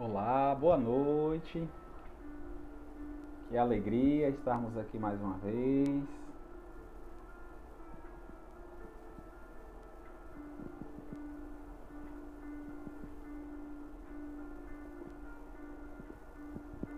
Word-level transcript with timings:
Olá, 0.00 0.54
boa 0.54 0.76
noite. 0.76 1.68
Que 3.48 3.56
alegria 3.56 4.28
estarmos 4.28 4.78
aqui 4.78 4.96
mais 4.96 5.20
uma 5.20 5.36
vez. 5.38 6.04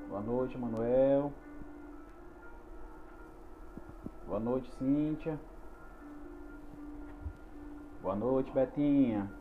Boa 0.06 0.20
noite, 0.20 0.58
Manuel. 0.58 1.32
Boa 4.26 4.40
noite, 4.40 4.70
Cíntia. 4.72 5.40
Boa 8.02 8.14
noite, 8.14 8.52
Betinha. 8.52 9.39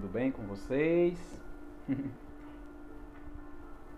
Tudo 0.00 0.12
bem 0.12 0.30
com 0.30 0.44
vocês? 0.44 1.18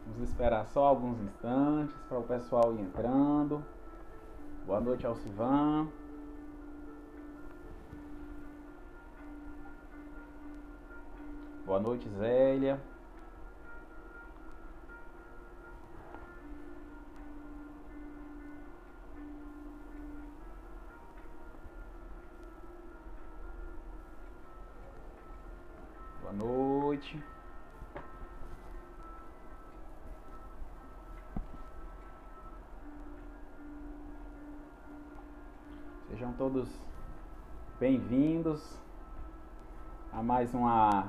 Vamos 0.07 0.31
esperar 0.31 0.65
só 0.69 0.87
alguns 0.87 1.21
instantes 1.21 1.95
para 2.09 2.19
o 2.19 2.23
pessoal 2.23 2.73
ir 2.73 2.81
entrando. 2.81 3.63
Boa 4.65 4.81
noite, 4.81 5.07
Alcivan. 5.07 5.89
Boa 11.67 11.79
noite, 11.79 12.09
Zélia. 12.09 12.81
Bem-vindos 37.91 38.63
a 40.13 40.23
mais 40.23 40.55
uma 40.55 41.09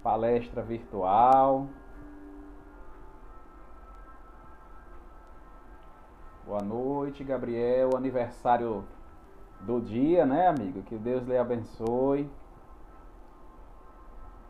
palestra 0.00 0.62
virtual. 0.62 1.66
Boa 6.44 6.62
noite, 6.62 7.24
Gabriel. 7.24 7.96
Aniversário 7.96 8.84
do 9.62 9.80
dia, 9.80 10.24
né, 10.24 10.46
amigo? 10.46 10.84
Que 10.84 10.96
Deus 10.96 11.26
lhe 11.26 11.36
abençoe. 11.36 12.30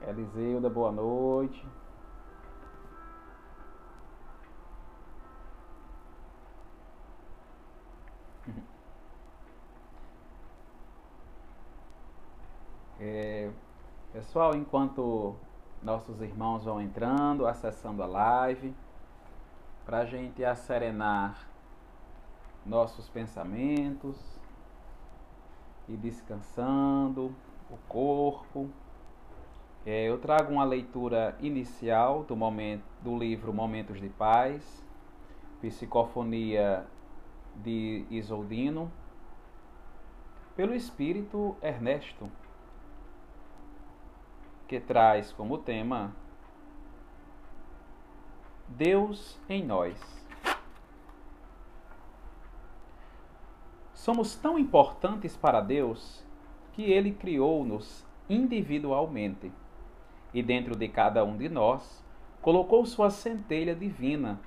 Eliseuda, 0.07 0.69
boa 0.69 0.93
noite. 0.93 1.67
Pessoal, 14.27 14.57
enquanto 14.57 15.37
nossos 15.81 16.21
irmãos 16.21 16.65
vão 16.65 16.81
entrando, 16.81 17.47
acessando 17.47 18.03
a 18.03 18.07
live, 18.07 18.75
para 19.85 19.99
a 19.99 20.05
gente 20.05 20.45
acerenar 20.45 21.49
nossos 22.65 23.09
pensamentos 23.09 24.17
e 25.89 25.97
descansando 25.97 27.33
o 27.71 27.77
corpo. 27.89 28.69
É, 29.87 30.09
eu 30.09 30.19
trago 30.19 30.53
uma 30.53 30.65
leitura 30.65 31.37
inicial 31.39 32.25
do, 32.25 32.35
momento, 32.35 32.83
do 33.03 33.17
livro 33.17 33.53
Momentos 33.53 34.01
de 34.01 34.09
Paz, 34.09 34.85
Psicofonia 35.61 36.85
de 37.55 38.05
Isoldino, 38.11 38.91
pelo 40.57 40.75
espírito 40.75 41.57
Ernesto, 41.63 42.29
que 44.67 44.81
traz 44.81 45.33
como 45.33 45.59
tema 45.59 46.15
Deus 48.69 49.39
em 49.49 49.65
nós. 49.65 49.99
Somos 53.95 54.37
tão 54.37 54.59
importantes 54.59 55.37
para 55.37 55.61
Deus 55.61 56.25
que 56.73 56.85
Ele 56.85 57.13
criou-nos 57.13 58.07
individualmente 58.29 59.51
e 60.35 60.43
dentro 60.43 60.77
de 60.77 60.89
cada 60.89 61.25
um 61.25 61.37
de 61.37 61.49
nós 61.49 62.05
colocou 62.43 62.85
sua 62.85 63.11
centelha 63.11 63.75
divina. 63.75 64.41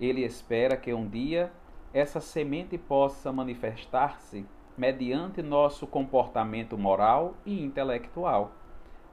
Ele 0.00 0.24
espera 0.24 0.76
que 0.76 0.92
um 0.92 1.08
dia 1.08 1.52
essa 1.92 2.20
semente 2.20 2.76
possa 2.76 3.32
manifestar-se 3.32 4.44
mediante 4.76 5.40
nosso 5.40 5.86
comportamento 5.86 6.76
moral 6.76 7.34
e 7.46 7.62
intelectual, 7.64 8.52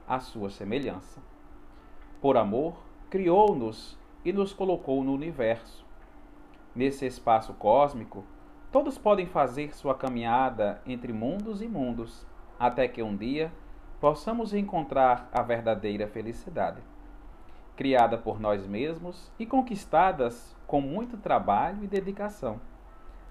à 0.08 0.20
sua 0.20 0.50
semelhança. 0.50 1.20
Por 2.20 2.36
amor, 2.36 2.76
criou-nos 3.10 3.98
e 4.24 4.32
nos 4.32 4.52
colocou 4.52 5.04
no 5.04 5.12
universo. 5.12 5.84
Nesse 6.74 7.06
espaço 7.06 7.52
cósmico, 7.54 8.24
todos 8.72 8.98
podem 8.98 9.26
fazer 9.26 9.74
sua 9.74 9.94
caminhada 9.94 10.82
entre 10.86 11.12
mundos 11.12 11.62
e 11.62 11.68
mundos, 11.68 12.26
até 12.58 12.88
que 12.88 13.02
um 13.02 13.16
dia 13.16 13.52
possamos 14.00 14.52
encontrar 14.52 15.28
a 15.32 15.42
verdadeira 15.42 16.08
felicidade, 16.08 16.82
criada 17.76 18.18
por 18.18 18.40
nós 18.40 18.66
mesmos 18.66 19.32
e 19.38 19.46
conquistadas 19.46 20.56
com 20.66 20.80
muito 20.80 21.16
trabalho 21.16 21.84
e 21.84 21.86
dedicação. 21.86 22.60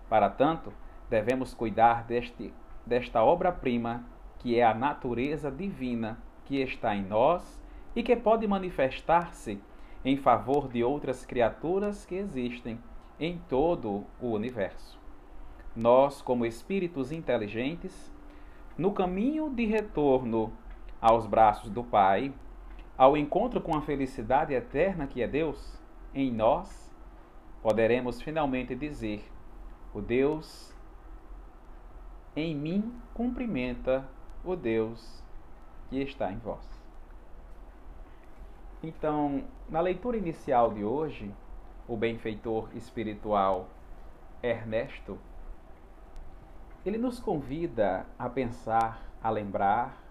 Para 0.09 0.29
tanto, 0.29 0.71
devemos 1.09 1.53
cuidar 1.53 2.03
deste, 2.05 2.53
desta 2.85 3.23
obra-prima 3.23 4.03
que 4.39 4.59
é 4.59 4.63
a 4.63 4.73
natureza 4.73 5.51
divina 5.51 6.17
que 6.45 6.61
está 6.61 6.95
em 6.95 7.03
nós 7.03 7.61
e 7.95 8.03
que 8.03 8.15
pode 8.15 8.47
manifestar-se 8.47 9.61
em 10.03 10.17
favor 10.17 10.67
de 10.67 10.83
outras 10.83 11.25
criaturas 11.25 12.05
que 12.05 12.15
existem 12.15 12.79
em 13.19 13.37
todo 13.49 14.05
o 14.19 14.31
universo. 14.31 14.99
Nós, 15.75 16.21
como 16.21 16.45
espíritos 16.45 17.11
inteligentes, 17.11 18.11
no 18.77 18.91
caminho 18.91 19.49
de 19.49 19.65
retorno 19.65 20.51
aos 21.01 21.25
braços 21.25 21.69
do 21.69 21.83
Pai, 21.83 22.33
ao 22.97 23.15
encontro 23.17 23.61
com 23.61 23.75
a 23.75 23.81
felicidade 23.81 24.53
eterna 24.53 25.07
que 25.07 25.21
é 25.21 25.27
Deus, 25.27 25.81
em 26.13 26.31
nós, 26.31 26.93
poderemos 27.61 28.21
finalmente 28.21 28.75
dizer: 28.75 29.23
O 29.93 30.01
Deus 30.01 30.73
em 32.35 32.55
mim 32.55 32.91
cumprimenta 33.13 34.07
o 34.43 34.55
Deus 34.55 35.22
que 35.93 36.01
está 36.01 36.31
em 36.31 36.37
vós. 36.39 36.59
Então, 38.81 39.43
na 39.69 39.79
leitura 39.79 40.17
inicial 40.17 40.73
de 40.73 40.83
hoje, 40.83 41.31
o 41.87 41.95
benfeitor 41.95 42.67
espiritual 42.75 43.67
Ernesto, 44.41 45.19
ele 46.85 46.97
nos 46.97 47.19
convida 47.19 48.05
a 48.17 48.27
pensar, 48.27 49.01
a 49.21 49.29
lembrar 49.29 50.01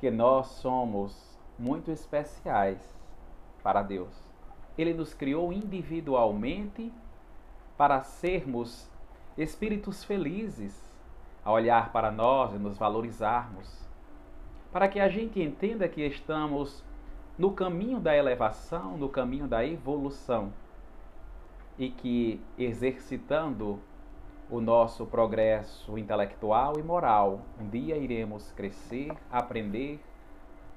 que 0.00 0.10
nós 0.10 0.48
somos 0.48 1.38
muito 1.58 1.90
especiais 1.90 2.78
para 3.62 3.82
Deus. 3.82 4.12
Ele 4.76 4.92
nos 4.92 5.14
criou 5.14 5.52
individualmente 5.52 6.92
para 7.76 8.02
sermos 8.02 8.90
espíritos 9.38 10.02
felizes, 10.04 10.78
a 11.44 11.50
olhar 11.50 11.92
para 11.92 12.10
nós 12.10 12.52
e 12.52 12.58
nos 12.58 12.76
valorizarmos, 12.76 13.81
para 14.72 14.88
que 14.88 14.98
a 14.98 15.08
gente 15.08 15.40
entenda 15.40 15.86
que 15.86 16.00
estamos 16.00 16.82
no 17.38 17.52
caminho 17.52 18.00
da 18.00 18.16
elevação, 18.16 18.96
no 18.96 19.08
caminho 19.08 19.46
da 19.46 19.64
evolução 19.64 20.52
e 21.78 21.90
que 21.90 22.40
exercitando 22.56 23.78
o 24.50 24.60
nosso 24.60 25.04
progresso 25.06 25.98
intelectual 25.98 26.78
e 26.78 26.82
moral. 26.82 27.42
Um 27.60 27.68
dia 27.68 27.98
iremos 27.98 28.50
crescer, 28.52 29.12
aprender, 29.30 30.00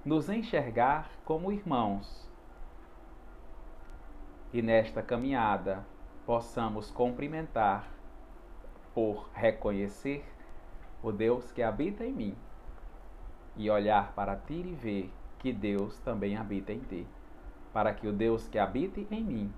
nos 0.04 0.30
enxergar 0.30 1.10
como 1.24 1.52
irmãos. 1.52 2.30
E 4.52 4.62
nesta 4.62 5.02
caminhada 5.02 5.86
possamos 6.26 6.92
cumprimentar 6.92 7.88
por 8.94 9.30
reconhecer 9.34 10.26
o 11.02 11.12
Deus 11.12 11.52
que 11.52 11.62
habita 11.62 12.06
em 12.06 12.14
mim 12.14 12.36
e 13.58 13.70
olhar 13.70 14.14
para 14.14 14.36
ti 14.36 14.54
e 14.54 14.74
ver 14.74 15.12
que 15.40 15.54
Deus 15.54 15.98
também 16.00 16.36
habita 16.36 16.72
em 16.72 16.80
ti, 16.80 17.08
para 17.74 17.94
que 17.94 18.08
o 18.08 18.14
Deus 18.14 18.48
que 18.48 18.60
habita 18.60 19.00
em 19.00 19.24
mim 19.24 19.54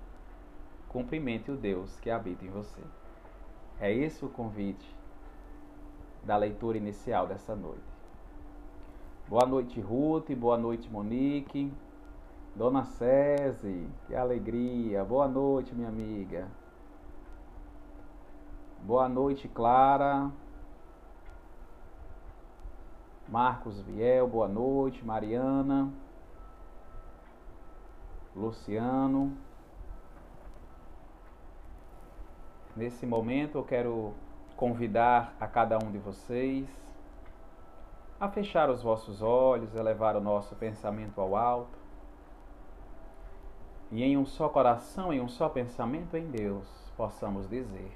cumprimente 0.88 1.50
o 1.50 1.56
Deus 1.56 1.98
que 2.00 2.10
habita 2.10 2.44
em 2.44 2.50
você. 2.50 2.80
É 3.80 3.92
esse 3.92 4.24
o 4.24 4.28
convite 4.28 4.96
da 6.24 6.36
leitura 6.36 6.78
inicial 6.78 7.26
dessa 7.26 7.54
noite. 7.54 7.82
Boa 9.28 9.46
noite, 9.46 9.80
Ruth. 9.80 10.30
Boa 10.34 10.56
noite, 10.56 10.90
Monique. 10.90 11.72
Dona 12.56 12.84
Cese, 12.84 13.86
que 14.06 14.14
alegria. 14.14 15.04
Boa 15.04 15.28
noite, 15.28 15.74
minha 15.74 15.88
amiga. 15.88 16.48
Boa 18.82 19.08
noite, 19.08 19.46
Clara. 19.48 20.30
Marcos 23.28 23.78
Viel, 23.82 24.26
boa 24.26 24.48
noite. 24.48 25.04
Mariana. 25.04 25.92
Luciano. 28.34 29.36
Nesse 32.74 33.04
momento 33.04 33.58
eu 33.58 33.64
quero 33.64 34.14
convidar 34.56 35.34
a 35.38 35.46
cada 35.46 35.76
um 35.76 35.92
de 35.92 35.98
vocês 35.98 36.66
a 38.18 38.30
fechar 38.30 38.70
os 38.70 38.82
vossos 38.82 39.20
olhos, 39.20 39.74
elevar 39.74 40.16
o 40.16 40.20
nosso 40.22 40.56
pensamento 40.56 41.20
ao 41.20 41.36
alto. 41.36 41.78
E 43.90 44.02
em 44.02 44.16
um 44.16 44.24
só 44.24 44.48
coração, 44.48 45.12
em 45.12 45.20
um 45.20 45.28
só 45.28 45.50
pensamento 45.50 46.16
em 46.16 46.30
Deus, 46.30 46.66
possamos 46.96 47.46
dizer: 47.46 47.94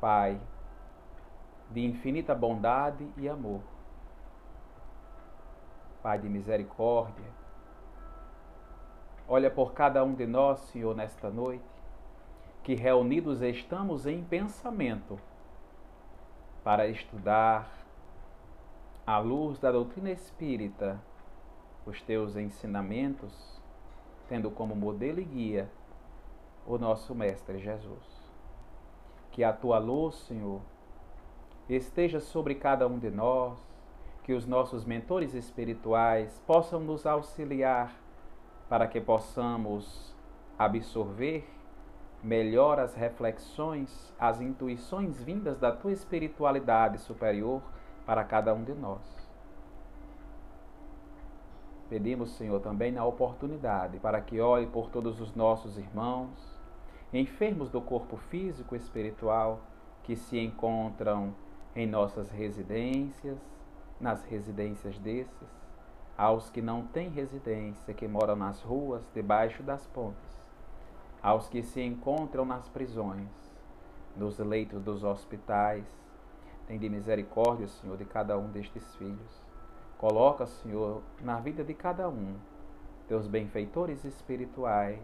Pai, 0.00 0.40
de 1.70 1.84
infinita 1.84 2.34
bondade 2.34 3.08
e 3.16 3.28
amor, 3.28 3.60
Pai 6.02 6.18
de 6.18 6.28
misericórdia, 6.28 7.30
olha 9.28 9.50
por 9.50 9.72
cada 9.72 10.02
um 10.02 10.14
de 10.14 10.26
nós, 10.26 10.58
Senhor, 10.70 10.96
nesta 10.96 11.28
noite, 11.28 11.62
que 12.62 12.74
reunidos 12.74 13.42
estamos 13.42 14.06
em 14.06 14.24
pensamento 14.24 15.18
para 16.64 16.88
estudar, 16.88 17.70
à 19.06 19.18
luz 19.18 19.58
da 19.58 19.70
doutrina 19.70 20.10
espírita, 20.10 21.00
os 21.84 22.00
teus 22.02 22.36
ensinamentos, 22.36 23.60
tendo 24.28 24.50
como 24.50 24.74
modelo 24.74 25.20
e 25.20 25.24
guia 25.24 25.70
o 26.66 26.78
nosso 26.78 27.14
Mestre 27.14 27.58
Jesus. 27.58 28.20
Que 29.32 29.42
a 29.42 29.52
tua 29.52 29.78
luz, 29.78 30.14
Senhor, 30.26 30.60
esteja 31.76 32.20
sobre 32.20 32.54
cada 32.54 32.86
um 32.86 32.98
de 32.98 33.10
nós, 33.10 33.58
que 34.24 34.32
os 34.32 34.46
nossos 34.46 34.84
mentores 34.84 35.34
espirituais 35.34 36.42
possam 36.46 36.80
nos 36.80 37.06
auxiliar 37.06 37.94
para 38.68 38.86
que 38.86 39.00
possamos 39.00 40.14
absorver 40.58 41.48
melhor 42.22 42.78
as 42.78 42.94
reflexões, 42.94 44.14
as 44.18 44.40
intuições 44.40 45.22
vindas 45.22 45.58
da 45.58 45.72
tua 45.72 45.92
espiritualidade 45.92 46.98
superior 46.98 47.62
para 48.04 48.22
cada 48.24 48.52
um 48.54 48.62
de 48.62 48.74
nós. 48.74 49.00
Pedimos, 51.88 52.30
Senhor, 52.36 52.60
também 52.60 52.92
na 52.92 53.04
oportunidade 53.04 53.98
para 53.98 54.20
que 54.20 54.40
olhe 54.40 54.66
por 54.66 54.90
todos 54.90 55.20
os 55.20 55.34
nossos 55.34 55.76
irmãos, 55.76 56.30
enfermos 57.12 57.68
do 57.68 57.80
corpo 57.80 58.16
físico 58.16 58.76
e 58.76 58.78
espiritual 58.78 59.60
que 60.04 60.14
se 60.14 60.38
encontram 60.38 61.34
em 61.74 61.86
nossas 61.86 62.30
residências, 62.30 63.38
nas 64.00 64.24
residências 64.24 64.98
desses, 64.98 65.48
aos 66.16 66.50
que 66.50 66.60
não 66.60 66.86
têm 66.86 67.08
residência, 67.08 67.94
que 67.94 68.08
moram 68.08 68.36
nas 68.36 68.60
ruas, 68.62 69.02
debaixo 69.14 69.62
das 69.62 69.86
pontes 69.86 70.40
aos 71.22 71.48
que 71.48 71.62
se 71.62 71.82
encontram 71.82 72.44
nas 72.44 72.68
prisões, 72.68 73.28
nos 74.16 74.38
leitos 74.38 74.82
dos 74.82 75.04
hospitais. 75.04 75.84
Tem 76.66 76.78
de 76.78 76.88
misericórdia, 76.88 77.68
Senhor, 77.68 77.96
de 77.96 78.04
cada 78.04 78.38
um 78.38 78.48
destes 78.48 78.94
filhos. 78.96 79.44
Coloca, 79.98 80.46
Senhor, 80.46 81.02
na 81.20 81.38
vida 81.40 81.62
de 81.62 81.74
cada 81.74 82.08
um, 82.08 82.36
teus 83.06 83.26
benfeitores 83.26 84.04
espirituais, 84.04 85.00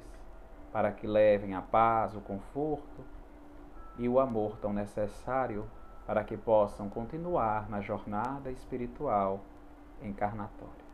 para 0.72 0.92
que 0.92 1.06
levem 1.06 1.54
a 1.54 1.60
paz, 1.60 2.14
o 2.14 2.20
conforto 2.20 3.04
e 3.98 4.08
o 4.08 4.20
amor 4.20 4.56
tão 4.58 4.72
necessário 4.72 5.66
para 6.06 6.22
que 6.22 6.36
possam 6.36 6.88
continuar 6.88 7.68
na 7.68 7.80
jornada 7.80 8.50
espiritual 8.50 9.40
encarnatória. 10.00 10.86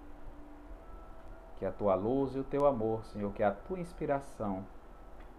Que 1.58 1.66
a 1.66 1.70
tua 1.70 1.94
luz 1.94 2.34
e 2.34 2.38
o 2.38 2.44
teu 2.44 2.66
amor, 2.66 3.04
Senhor, 3.04 3.32
que 3.32 3.42
a 3.42 3.52
tua 3.52 3.78
inspiração 3.78 4.64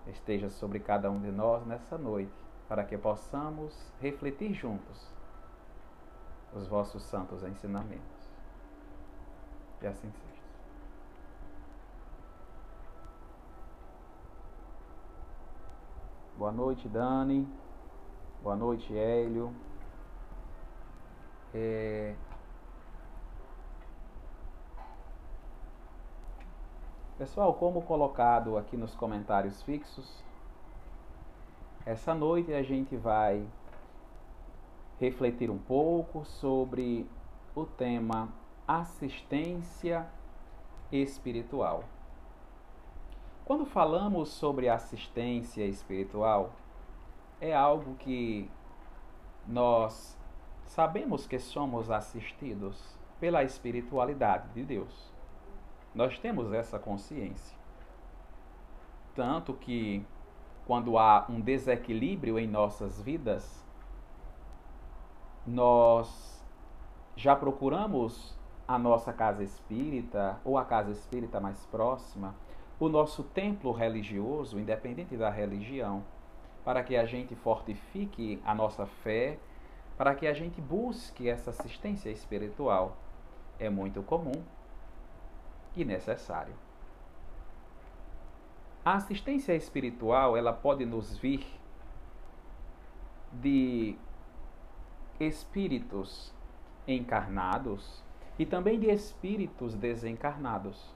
esteja 0.07 0.49
sobre 0.49 0.79
cada 0.79 1.09
um 1.09 1.19
de 1.19 1.31
nós 1.31 1.65
nessa 1.65 1.97
noite, 1.97 2.31
para 2.67 2.83
que 2.83 2.97
possamos 2.97 3.91
refletir 3.99 4.53
juntos 4.53 5.11
os 6.53 6.67
vossos 6.67 7.03
santos 7.03 7.43
ensinamentos. 7.43 8.29
E 9.81 9.87
assim 9.87 10.09
seja. 10.11 10.43
Boa 16.37 16.51
noite, 16.51 16.87
Dani. 16.87 17.47
Boa 18.43 18.57
noite, 18.57 18.93
Hélio. 18.93 19.53
É, 21.53 22.13
Pessoal, 27.17 27.53
como 27.53 27.83
colocado 27.83 28.57
aqui 28.57 28.75
nos 28.75 28.93
comentários 28.95 29.63
fixos, 29.63 30.21
essa 31.85 32.13
noite 32.13 32.51
a 32.53 32.61
gente 32.61 32.97
vai 32.97 33.47
refletir 34.99 35.49
um 35.49 35.57
pouco 35.57 36.25
sobre 36.25 37.07
o 37.55 37.65
tema 37.65 38.27
assistência 38.67 40.05
espiritual. 40.91 41.85
Quando 43.45 43.65
falamos 43.65 44.27
sobre 44.27 44.67
assistência 44.67 45.65
espiritual, 45.65 46.51
é 47.43 47.53
algo 47.53 47.95
que 47.95 48.49
nós 49.45 50.17
sabemos 50.63 51.27
que 51.27 51.37
somos 51.37 51.91
assistidos 51.91 52.97
pela 53.19 53.43
espiritualidade 53.43 54.47
de 54.53 54.63
Deus. 54.63 55.11
Nós 55.93 56.17
temos 56.17 56.53
essa 56.53 56.79
consciência. 56.79 57.57
Tanto 59.13 59.53
que, 59.55 60.05
quando 60.65 60.97
há 60.97 61.25
um 61.27 61.41
desequilíbrio 61.41 62.39
em 62.39 62.47
nossas 62.47 63.01
vidas, 63.01 63.61
nós 65.45 66.41
já 67.13 67.35
procuramos 67.35 68.39
a 68.65 68.79
nossa 68.79 69.11
casa 69.11 69.43
espírita 69.43 70.39
ou 70.45 70.57
a 70.57 70.63
casa 70.63 70.91
espírita 70.91 71.41
mais 71.41 71.65
próxima, 71.65 72.33
o 72.79 72.87
nosso 72.87 73.21
templo 73.21 73.73
religioso, 73.73 74.57
independente 74.57 75.17
da 75.17 75.29
religião, 75.29 76.05
para 76.63 76.83
que 76.83 76.95
a 76.95 77.05
gente 77.05 77.35
fortifique 77.35 78.41
a 78.45 78.55
nossa 78.55 78.85
fé, 78.85 79.37
para 79.97 80.15
que 80.15 80.25
a 80.25 80.33
gente 80.33 80.59
busque 80.61 81.29
essa 81.29 81.49
assistência 81.49 82.09
espiritual. 82.09 82.97
É 83.59 83.69
muito 83.69 84.01
comum 84.01 84.43
e 85.75 85.83
necessário. 85.83 86.53
A 88.85 88.95
assistência 88.95 89.55
espiritual, 89.55 90.35
ela 90.35 90.51
pode 90.51 90.85
nos 90.85 91.17
vir 91.17 91.45
de 93.31 93.95
espíritos 95.19 96.33
encarnados 96.87 98.03
e 98.37 98.45
também 98.45 98.79
de 98.79 98.89
espíritos 98.89 99.73
desencarnados. 99.75 100.93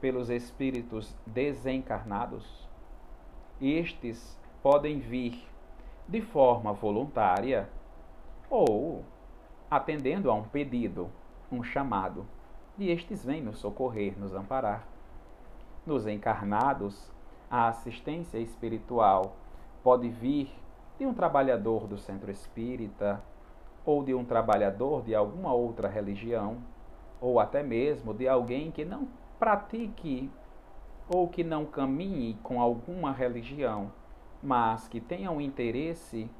Pelos 0.00 0.30
espíritos 0.30 1.14
desencarnados, 1.24 2.65
estes 3.60 4.38
podem 4.62 4.98
vir 4.98 5.46
de 6.08 6.20
forma 6.20 6.72
voluntária 6.72 7.68
ou 8.48 9.04
atendendo 9.70 10.30
a 10.30 10.34
um 10.34 10.44
pedido 10.44 11.10
um 11.50 11.62
chamado, 11.62 12.26
e 12.78 12.90
estes 12.90 13.24
vêm 13.24 13.42
nos 13.42 13.58
socorrer, 13.58 14.18
nos 14.18 14.34
amparar. 14.34 14.86
Nos 15.84 16.06
encarnados, 16.06 17.10
a 17.50 17.68
assistência 17.68 18.38
espiritual 18.38 19.36
pode 19.82 20.08
vir 20.08 20.50
de 20.98 21.06
um 21.06 21.14
trabalhador 21.14 21.86
do 21.86 21.96
centro 21.96 22.30
espírita, 22.30 23.22
ou 23.84 24.02
de 24.02 24.12
um 24.12 24.24
trabalhador 24.24 25.02
de 25.02 25.14
alguma 25.14 25.52
outra 25.52 25.88
religião, 25.88 26.58
ou 27.20 27.38
até 27.38 27.62
mesmo 27.62 28.12
de 28.12 28.26
alguém 28.26 28.70
que 28.72 28.84
não 28.84 29.08
pratique 29.38 30.28
ou 31.08 31.28
que 31.28 31.44
não 31.44 31.64
caminhe 31.64 32.34
com 32.42 32.60
alguma 32.60 33.12
religião, 33.12 33.92
mas 34.42 34.88
que 34.88 35.00
tenha 35.00 35.30
um 35.30 35.40
interesse 35.40 36.30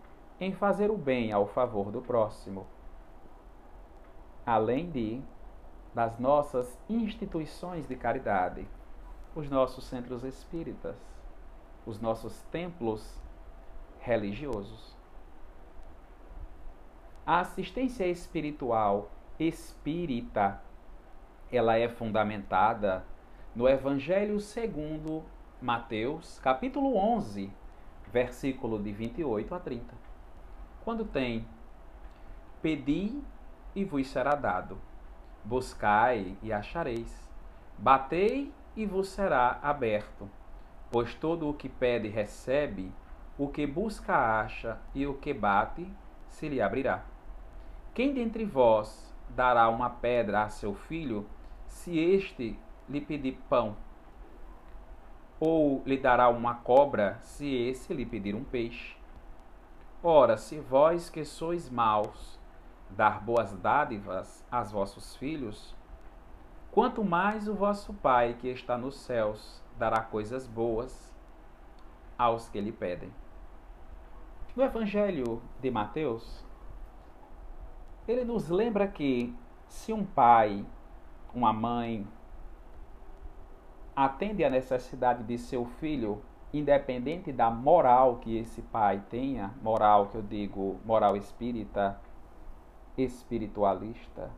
em 0.41 0.53
fazer 0.53 0.91
o 0.91 0.97
bem 0.97 1.33
ao 1.33 1.47
favor 1.47 1.91
do 1.91 2.01
próximo 2.03 2.67
além 4.47 4.89
de 4.89 5.21
das 5.93 6.19
nossas 6.19 6.79
instituições 6.89 7.89
de 7.89 7.97
caridade, 7.97 8.69
os 9.35 9.51
nossos 9.51 9.85
centros 9.85 10.23
espíritas. 10.23 10.95
os 11.85 12.01
nossos 12.01 12.43
templos 12.51 13.17
religiosos. 14.01 14.97
A 17.25 17.39
assistência 17.39 18.09
espiritual 18.09 19.09
espírita, 19.39 20.61
ela 21.51 21.79
é 21.79 21.89
fundamentada 21.89 23.05
no 23.57 23.67
Evangelho 23.67 24.39
segundo 24.39 25.25
Mateus, 25.63 26.39
capítulo 26.41 26.95
11, 26.95 27.51
versículo 28.13 28.79
de 28.79 28.93
28 28.93 29.55
a 29.55 29.59
30. 29.59 29.95
Quando 30.85 31.07
tem 31.07 31.49
Pedi 32.61 33.19
e 33.75 33.83
vos 33.83 34.07
será 34.09 34.35
dado. 34.35 34.77
Buscai 35.43 36.37
e 36.43 36.53
achareis. 36.53 37.31
Batei 37.79 38.53
e 38.77 38.85
vos 38.85 39.09
será 39.09 39.59
aberto. 39.63 40.29
Pois 40.91 41.15
todo 41.15 41.49
o 41.49 41.55
que 41.55 41.71
pede 41.71 42.09
recebe, 42.09 42.93
o 43.39 43.49
que 43.49 43.67
busca 43.67 44.39
acha, 44.39 44.79
e 44.95 45.07
o 45.07 45.15
que 45.15 45.33
bate 45.33 45.91
se 46.29 46.47
lhe 46.47 46.61
abrirá. 46.61 47.07
Quem 47.95 48.13
dentre 48.13 48.45
vós 48.45 49.17
dará 49.31 49.67
uma 49.71 49.89
pedra 49.89 50.43
a 50.43 50.51
seu 50.51 50.75
filho, 50.75 51.27
se 51.67 51.99
este 51.99 52.59
lhe 52.89 53.01
pedir 53.01 53.39
pão? 53.49 53.77
Ou 55.39 55.83
lhe 55.85 55.99
dará 55.99 56.29
uma 56.29 56.55
cobra, 56.55 57.19
se 57.21 57.47
esse 57.55 57.93
lhe 57.93 58.07
pedir 58.07 58.35
um 58.35 58.45
peixe? 58.45 58.97
Ora, 60.03 60.37
se 60.37 60.59
vós 60.59 61.11
que 61.11 61.25
sois 61.25 61.69
maus, 61.69 62.39
dar 62.91 63.21
boas 63.21 63.53
dádivas 63.55 64.45
aos 64.51 64.73
vossos 64.73 65.17
filhos, 65.17 65.75
quanto 66.71 67.05
mais 67.05 67.49
o 67.49 67.55
vosso 67.55 67.93
Pai 67.95 68.35
que 68.35 68.49
está 68.49 68.79
nos 68.79 68.97
céus 68.97 69.63
dará 69.79 70.01
coisas 70.01 70.47
boas 70.47 71.15
aos 72.19 72.49
que 72.49 72.61
lhe 72.61 72.73
pedem. 72.73 73.13
No 74.55 74.63
Evangelho 74.63 75.43
de 75.61 75.71
Mateus, 75.71 76.45
ele 78.09 78.25
nos 78.25 78.49
lembra 78.49 78.89
que 78.89 79.35
se 79.69 79.93
um 79.93 80.05
pai, 80.05 80.65
uma 81.35 81.53
mãe, 81.53 82.07
atende 83.97 84.45
à 84.45 84.51
necessidade 84.51 85.25
de 85.25 85.39
seu 85.39 85.65
filho, 85.65 86.23
independente 86.53 87.33
da 87.33 87.51
moral 87.51 88.17
que 88.19 88.37
esse 88.37 88.61
pai 88.61 89.03
tenha, 89.09 89.55
moral 89.63 90.09
que 90.09 90.17
eu 90.17 90.23
digo, 90.23 90.79
moral 90.85 91.17
espírita, 91.17 91.99
espiritualista. 92.97 94.31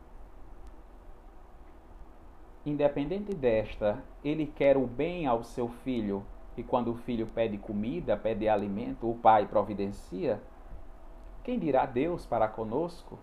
Independente 2.65 3.35
desta, 3.35 4.01
ele 4.23 4.47
quer 4.47 4.77
o 4.77 4.87
bem 4.87 5.27
ao 5.27 5.43
seu 5.43 5.67
filho, 5.67 6.25
e 6.55 6.63
quando 6.63 6.91
o 6.91 6.95
filho 6.95 7.27
pede 7.27 7.57
comida, 7.57 8.15
pede 8.15 8.47
alimento, 8.47 9.09
o 9.09 9.15
pai 9.15 9.45
providencia. 9.45 10.41
Quem 11.43 11.59
dirá 11.59 11.85
Deus 11.85 12.25
para 12.25 12.47
conosco? 12.47 13.19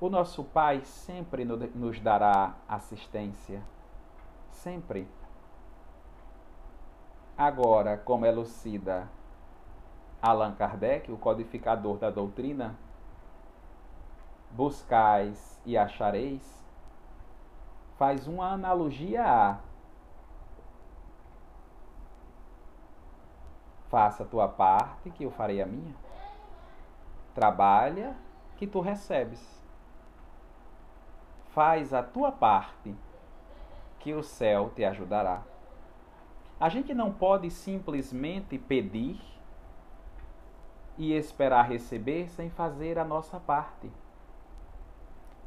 O 0.00 0.08
nosso 0.08 0.42
Pai 0.42 0.80
sempre 0.82 1.44
nos 1.44 2.00
dará 2.00 2.54
assistência. 2.66 3.62
Sempre. 4.50 5.08
Agora, 7.36 7.96
como 7.96 8.26
elucida 8.26 9.08
Allan 10.20 10.54
Kardec, 10.54 11.10
o 11.10 11.16
codificador 11.16 11.96
da 11.96 12.10
doutrina, 12.10 12.76
buscais 14.50 15.58
e 15.64 15.78
achareis, 15.78 16.66
faz 17.96 18.26
uma 18.26 18.50
analogia 18.52 19.24
a 19.24 19.58
faça 23.90 24.22
a 24.22 24.26
tua 24.26 24.48
parte, 24.48 25.10
que 25.10 25.24
eu 25.24 25.30
farei 25.32 25.60
a 25.60 25.66
minha. 25.66 25.94
Trabalha, 27.34 28.16
que 28.56 28.66
tu 28.66 28.80
recebes. 28.80 29.60
Faz 31.48 31.92
a 31.92 32.02
tua 32.02 32.30
parte, 32.30 32.94
que 34.00 34.14
o 34.14 34.22
céu 34.22 34.72
te 34.74 34.84
ajudará. 34.84 35.42
A 36.58 36.68
gente 36.68 36.92
não 36.92 37.12
pode 37.12 37.50
simplesmente 37.50 38.58
pedir 38.58 39.20
e 40.98 41.12
esperar 41.14 41.62
receber 41.62 42.28
sem 42.28 42.50
fazer 42.50 42.98
a 42.98 43.04
nossa 43.04 43.38
parte. 43.38 43.90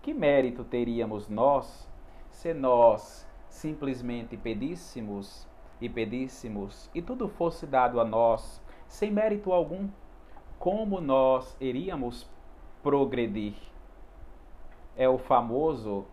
Que 0.02 0.14
mérito 0.14 0.64
teríamos 0.64 1.30
nós 1.30 1.88
se 2.30 2.54
nós 2.54 3.28
simplesmente 3.50 4.36
pedíssemos 4.36 5.48
e 5.80 5.88
pedíssemos 5.88 6.90
e 6.94 7.02
tudo 7.02 7.28
fosse 7.28 7.68
dado 7.68 8.00
a 8.00 8.06
nós 8.06 8.62
sem 8.88 9.12
mérito 9.12 9.52
algum? 9.52 9.90
Como 10.58 11.02
nós 11.02 11.56
iríamos 11.60 12.30
progredir? 12.82 13.56
É 14.96 15.10
o 15.10 15.18
famoso 15.18 16.06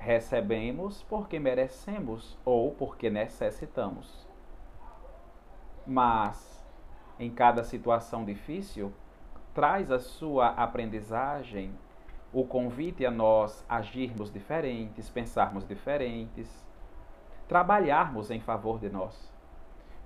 recebemos 0.00 1.02
porque 1.02 1.38
merecemos 1.38 2.36
ou 2.42 2.72
porque 2.72 3.10
necessitamos. 3.10 4.26
Mas 5.86 6.66
em 7.18 7.30
cada 7.30 7.62
situação 7.62 8.24
difícil, 8.24 8.92
traz 9.52 9.90
a 9.90 9.98
sua 9.98 10.48
aprendizagem 10.48 11.74
o 12.32 12.46
convite 12.46 13.04
a 13.04 13.10
nós 13.10 13.62
agirmos 13.68 14.32
diferentes, 14.32 15.10
pensarmos 15.10 15.68
diferentes, 15.68 16.48
trabalharmos 17.46 18.30
em 18.30 18.40
favor 18.40 18.78
de 18.78 18.88
nós. 18.88 19.30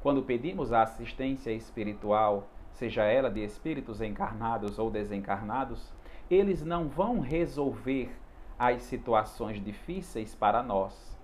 Quando 0.03 0.25
pedimos 0.25 0.73
a 0.73 0.83
assistência 0.83 1.53
espiritual, 1.53 2.49
seja 2.73 3.05
ela 3.05 3.31
de 3.31 3.45
espíritos 3.45 4.01
encarnados 4.01 4.77
ou 4.77 4.91
desencarnados, 4.91 5.93
eles 6.29 6.65
não 6.65 6.89
vão 6.89 7.21
resolver 7.21 8.11
as 8.59 8.83
situações 8.83 9.63
difíceis 9.63 10.35
para 10.35 10.63
nós. 10.63 11.19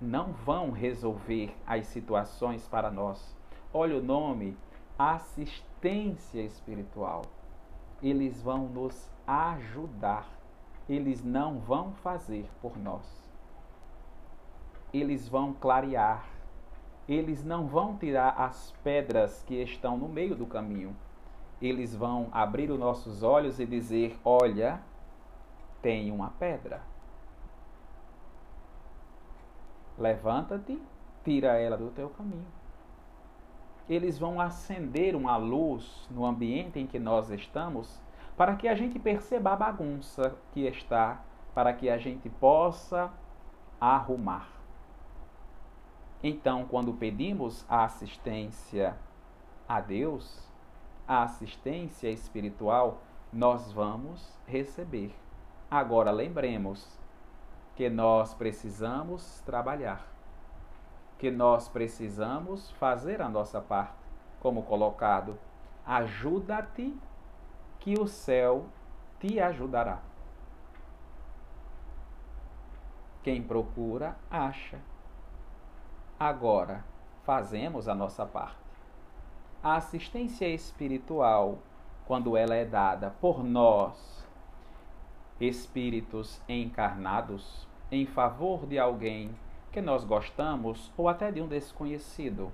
Não 0.00 0.32
vão 0.32 0.70
resolver 0.70 1.54
as 1.66 1.86
situações 1.86 2.66
para 2.68 2.90
nós. 2.90 3.36
Olha 3.72 3.96
o 3.96 4.02
nome: 4.02 4.56
assistência 4.98 6.42
espiritual 6.42 7.22
eles 8.02 8.42
vão 8.42 8.68
nos 8.68 9.10
ajudar. 9.26 10.28
Eles 10.88 11.24
não 11.24 11.58
vão 11.58 11.92
fazer 11.92 12.48
por 12.60 12.78
nós. 12.78 13.04
Eles 14.92 15.28
vão 15.28 15.52
clarear. 15.52 16.28
Eles 17.08 17.44
não 17.44 17.66
vão 17.66 17.96
tirar 17.96 18.34
as 18.38 18.72
pedras 18.84 19.42
que 19.44 19.54
estão 19.62 19.96
no 19.96 20.08
meio 20.08 20.34
do 20.34 20.46
caminho. 20.46 20.96
Eles 21.60 21.94
vão 21.94 22.28
abrir 22.32 22.70
os 22.70 22.78
nossos 22.78 23.22
olhos 23.22 23.58
e 23.58 23.66
dizer: 23.66 24.18
Olha, 24.24 24.80
tem 25.82 26.10
uma 26.10 26.30
pedra. 26.30 26.82
Levanta-te, 29.98 30.80
tira 31.24 31.58
ela 31.58 31.76
do 31.76 31.90
teu 31.90 32.10
caminho 32.10 32.46
eles 33.88 34.18
vão 34.18 34.40
acender 34.40 35.14
uma 35.14 35.36
luz 35.36 36.06
no 36.10 36.24
ambiente 36.24 36.78
em 36.78 36.86
que 36.86 36.98
nós 36.98 37.30
estamos 37.30 38.00
para 38.36 38.56
que 38.56 38.68
a 38.68 38.74
gente 38.74 38.98
perceba 38.98 39.52
a 39.52 39.56
bagunça 39.56 40.36
que 40.52 40.66
está, 40.66 41.22
para 41.54 41.72
que 41.72 41.88
a 41.88 41.96
gente 41.96 42.28
possa 42.28 43.10
arrumar. 43.80 44.48
Então, 46.22 46.66
quando 46.66 46.92
pedimos 46.92 47.64
a 47.68 47.84
assistência 47.84 48.96
a 49.66 49.80
Deus, 49.80 50.46
a 51.08 51.22
assistência 51.22 52.10
espiritual, 52.10 53.00
nós 53.32 53.72
vamos 53.72 54.38
receber. 54.46 55.14
Agora, 55.70 56.10
lembremos 56.10 56.98
que 57.74 57.90
nós 57.90 58.32
precisamos 58.34 59.40
trabalhar 59.40 60.16
que 61.18 61.30
nós 61.30 61.68
precisamos 61.68 62.70
fazer 62.72 63.22
a 63.22 63.28
nossa 63.28 63.60
parte, 63.60 63.94
como 64.40 64.62
colocado: 64.62 65.38
ajuda-te, 65.86 66.94
que 67.80 67.98
o 67.98 68.06
céu 68.06 68.66
te 69.20 69.40
ajudará. 69.40 70.00
Quem 73.22 73.42
procura, 73.42 74.16
acha. 74.30 74.78
Agora, 76.18 76.84
fazemos 77.24 77.88
a 77.88 77.94
nossa 77.94 78.24
parte. 78.24 78.56
A 79.62 79.76
assistência 79.76 80.48
espiritual, 80.48 81.58
quando 82.06 82.36
ela 82.36 82.54
é 82.54 82.64
dada 82.64 83.10
por 83.20 83.42
nós, 83.42 84.25
espíritos 85.40 86.40
encarnados, 86.48 87.66
em 87.90 88.06
favor 88.06 88.66
de 88.66 88.78
alguém 88.78 89.30
que 89.70 89.80
nós 89.80 90.04
gostamos 90.04 90.92
ou 90.96 91.08
até 91.08 91.30
de 91.30 91.40
um 91.40 91.46
desconhecido. 91.46 92.50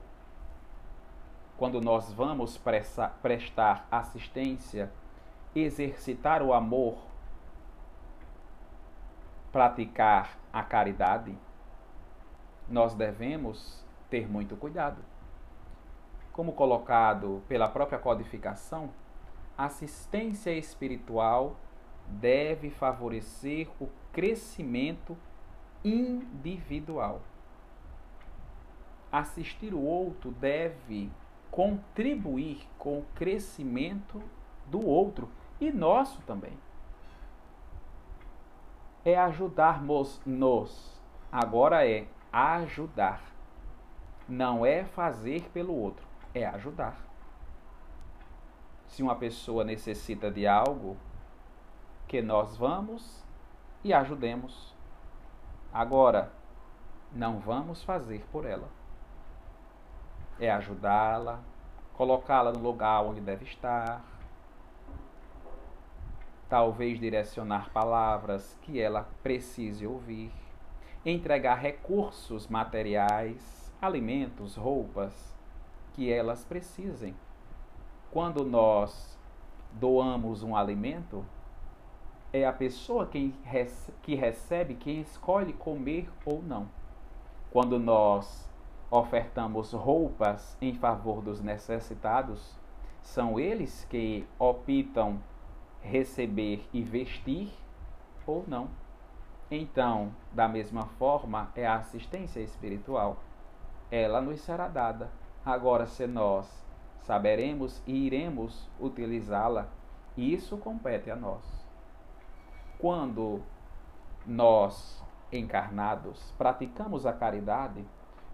Quando 1.56 1.80
nós 1.80 2.12
vamos 2.12 2.58
prestar 2.58 3.86
assistência, 3.90 4.90
exercitar 5.54 6.42
o 6.42 6.52
amor, 6.52 6.98
praticar 9.52 10.36
a 10.52 10.62
caridade, 10.62 11.36
nós 12.68 12.94
devemos 12.94 13.84
ter 14.10 14.28
muito 14.28 14.56
cuidado. 14.56 15.02
Como 16.32 16.52
colocado 16.52 17.42
pela 17.46 17.68
própria 17.68 17.98
codificação, 17.98 18.90
assistência 19.56 20.50
espiritual 20.50 21.56
deve 22.08 22.70
favorecer 22.70 23.68
o 23.80 23.88
crescimento 24.12 25.16
individual. 25.84 27.20
Assistir 29.10 29.74
o 29.74 29.80
outro 29.82 30.30
deve 30.30 31.10
contribuir 31.50 32.66
com 32.78 33.00
o 33.00 33.06
crescimento 33.14 34.22
do 34.66 34.86
outro 34.86 35.28
e 35.60 35.70
nosso 35.70 36.22
também. 36.22 36.52
É 39.04 39.18
ajudarmos-nos. 39.18 41.00
Agora 41.30 41.86
é 41.86 42.06
ajudar. 42.32 43.22
Não 44.28 44.64
é 44.64 44.84
fazer 44.84 45.42
pelo 45.50 45.74
outro, 45.74 46.06
é 46.34 46.46
ajudar. 46.46 46.96
Se 48.86 49.02
uma 49.02 49.16
pessoa 49.16 49.64
necessita 49.64 50.30
de 50.30 50.46
algo, 50.46 50.96
que 52.12 52.20
nós 52.20 52.58
vamos 52.58 53.24
e 53.82 53.90
ajudemos. 53.94 54.76
Agora, 55.72 56.30
não 57.10 57.38
vamos 57.38 57.82
fazer 57.84 58.22
por 58.30 58.44
ela. 58.44 58.68
É 60.38 60.50
ajudá-la, 60.50 61.40
colocá-la 61.94 62.52
no 62.52 62.60
lugar 62.60 63.02
onde 63.02 63.18
deve 63.22 63.46
estar, 63.46 64.04
talvez 66.50 67.00
direcionar 67.00 67.70
palavras 67.70 68.58
que 68.60 68.78
ela 68.78 69.08
precise 69.22 69.86
ouvir, 69.86 70.30
entregar 71.06 71.54
recursos 71.54 72.46
materiais, 72.46 73.72
alimentos, 73.80 74.54
roupas 74.54 75.34
que 75.94 76.12
elas 76.12 76.44
precisem. 76.44 77.16
Quando 78.10 78.44
nós 78.44 79.18
doamos 79.72 80.42
um 80.42 80.54
alimento, 80.54 81.24
é 82.32 82.46
a 82.46 82.52
pessoa 82.52 83.06
quem 83.06 83.34
que 84.02 84.14
recebe, 84.14 84.74
quem 84.74 85.00
escolhe 85.02 85.52
comer 85.52 86.08
ou 86.24 86.42
não. 86.42 86.66
Quando 87.50 87.78
nós 87.78 88.48
ofertamos 88.90 89.72
roupas 89.72 90.56
em 90.60 90.74
favor 90.74 91.20
dos 91.20 91.42
necessitados, 91.42 92.58
são 93.02 93.38
eles 93.38 93.84
que 93.84 94.26
optam 94.38 95.18
receber 95.82 96.66
e 96.72 96.82
vestir 96.82 97.52
ou 98.26 98.44
não. 98.46 98.68
Então, 99.50 100.10
da 100.32 100.48
mesma 100.48 100.86
forma, 100.98 101.50
é 101.54 101.66
a 101.66 101.76
assistência 101.76 102.40
espiritual. 102.40 103.18
Ela 103.90 104.22
nos 104.22 104.40
será 104.40 104.68
dada. 104.68 105.10
Agora, 105.44 105.86
se 105.86 106.06
nós 106.06 106.64
saberemos 107.00 107.82
e 107.86 108.06
iremos 108.06 108.70
utilizá-la, 108.80 109.68
isso 110.16 110.56
compete 110.56 111.10
a 111.10 111.16
nós 111.16 111.61
quando 112.82 113.40
nós, 114.26 115.00
encarnados, 115.30 116.34
praticamos 116.36 117.06
a 117.06 117.12
caridade, 117.12 117.84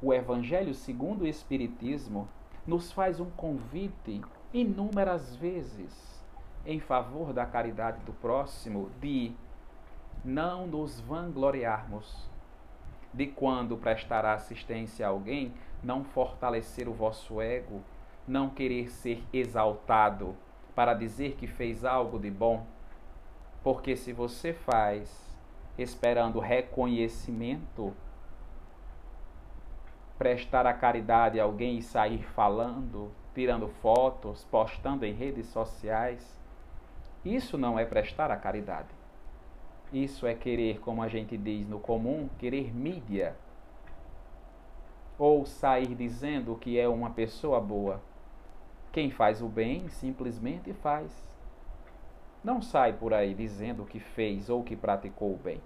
o 0.00 0.10
Evangelho 0.10 0.72
segundo 0.72 1.24
o 1.24 1.26
Espiritismo 1.26 2.26
nos 2.66 2.90
faz 2.90 3.20
um 3.20 3.28
convite 3.28 4.22
inúmeras 4.50 5.36
vezes 5.36 6.24
em 6.64 6.80
favor 6.80 7.34
da 7.34 7.44
caridade 7.44 8.00
do 8.06 8.12
próximo, 8.14 8.88
de 8.98 9.32
não 10.24 10.66
nos 10.66 10.98
vangloriarmos, 10.98 12.30
de 13.12 13.26
quando 13.26 13.76
prestar 13.76 14.24
assistência 14.24 15.06
a 15.06 15.10
alguém, 15.10 15.52
não 15.82 16.02
fortalecer 16.02 16.88
o 16.88 16.94
vosso 16.94 17.38
ego, 17.42 17.82
não 18.26 18.48
querer 18.48 18.88
ser 18.88 19.22
exaltado 19.30 20.34
para 20.74 20.94
dizer 20.94 21.34
que 21.34 21.46
fez 21.46 21.84
algo 21.84 22.18
de 22.18 22.30
bom 22.30 22.64
porque 23.62 23.96
se 23.96 24.12
você 24.12 24.52
faz 24.52 25.28
esperando 25.76 26.40
reconhecimento, 26.40 27.94
prestar 30.18 30.66
a 30.66 30.74
caridade 30.74 31.38
a 31.38 31.44
alguém 31.44 31.78
e 31.78 31.82
sair 31.82 32.22
falando, 32.34 33.10
tirando 33.34 33.68
fotos, 33.68 34.44
postando 34.50 35.06
em 35.06 35.12
redes 35.12 35.46
sociais, 35.46 36.38
isso 37.24 37.56
não 37.56 37.78
é 37.78 37.84
prestar 37.84 38.30
a 38.30 38.36
caridade. 38.36 38.88
Isso 39.92 40.26
é 40.26 40.34
querer, 40.34 40.80
como 40.80 41.02
a 41.02 41.08
gente 41.08 41.36
diz 41.36 41.66
no 41.68 41.78
comum, 41.78 42.28
querer 42.38 42.74
mídia. 42.74 43.36
Ou 45.18 45.46
sair 45.46 45.94
dizendo 45.94 46.56
que 46.56 46.78
é 46.78 46.88
uma 46.88 47.10
pessoa 47.10 47.60
boa. 47.60 48.00
Quem 48.92 49.10
faz 49.10 49.40
o 49.40 49.48
bem 49.48 49.88
simplesmente 49.88 50.72
faz. 50.74 51.37
Não 52.48 52.62
sai 52.62 52.94
por 52.94 53.12
aí 53.12 53.34
dizendo 53.34 53.84
que 53.84 54.00
fez 54.00 54.48
ou 54.48 54.62
que 54.62 54.74
praticou 54.74 55.34
o 55.34 55.36
bem. 55.36 55.60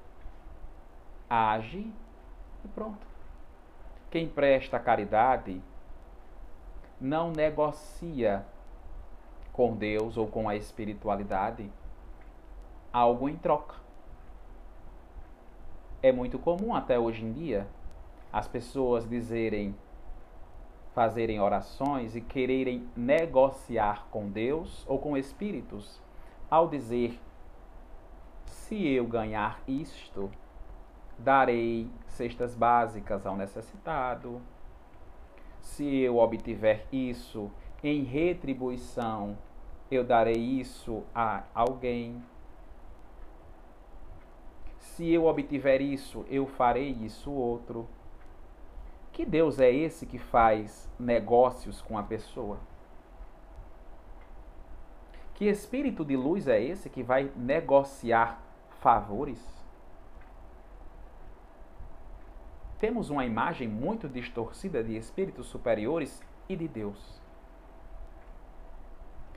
Age 1.30 1.88
e 2.64 2.68
pronto. 2.74 3.06
Quem 4.10 4.28
presta 4.28 4.80
caridade 4.80 5.62
não 7.00 7.30
negocia 7.30 8.44
com 9.52 9.76
Deus 9.76 10.16
ou 10.16 10.26
com 10.26 10.48
a 10.48 10.56
espiritualidade 10.56 11.70
algo 12.92 13.28
em 13.28 13.36
troca. 13.36 13.76
É 16.02 16.10
muito 16.10 16.36
comum 16.36 16.74
até 16.74 16.98
hoje 16.98 17.24
em 17.24 17.32
dia 17.32 17.64
as 18.32 18.48
pessoas 18.48 19.08
dizerem, 19.08 19.72
fazerem 20.96 21.40
orações 21.40 22.16
e 22.16 22.20
quererem 22.20 22.88
negociar 22.96 24.08
com 24.10 24.28
Deus 24.28 24.84
ou 24.88 24.98
com 24.98 25.16
espíritos 25.16 26.02
ao 26.52 26.68
dizer: 26.68 27.18
Se 28.44 28.86
eu 28.86 29.06
ganhar 29.06 29.62
isto, 29.66 30.30
darei 31.18 31.90
cestas 32.08 32.54
básicas 32.54 33.24
ao 33.24 33.34
necessitado. 33.34 34.38
Se 35.62 36.00
eu 36.00 36.18
obtiver 36.18 36.86
isso 36.92 37.50
em 37.82 38.02
retribuição, 38.02 39.38
eu 39.90 40.04
darei 40.04 40.36
isso 40.36 41.02
a 41.14 41.44
alguém. 41.54 42.22
Se 44.78 45.10
eu 45.10 45.24
obtiver 45.24 45.80
isso, 45.80 46.26
eu 46.28 46.46
farei 46.46 46.90
isso 46.90 47.30
outro. 47.30 47.88
Que 49.10 49.24
Deus 49.24 49.58
é 49.58 49.72
esse 49.72 50.04
que 50.04 50.18
faz 50.18 50.90
negócios 50.98 51.80
com 51.80 51.96
a 51.96 52.02
pessoa? 52.02 52.58
Que 55.34 55.46
espírito 55.48 56.04
de 56.04 56.16
luz 56.16 56.46
é 56.46 56.62
esse 56.62 56.90
que 56.90 57.02
vai 57.02 57.30
negociar 57.36 58.40
favores? 58.80 59.40
Temos 62.78 63.10
uma 63.10 63.24
imagem 63.24 63.68
muito 63.68 64.08
distorcida 64.08 64.82
de 64.82 64.96
espíritos 64.96 65.46
superiores 65.46 66.20
e 66.48 66.56
de 66.56 66.66
Deus. 66.66 67.22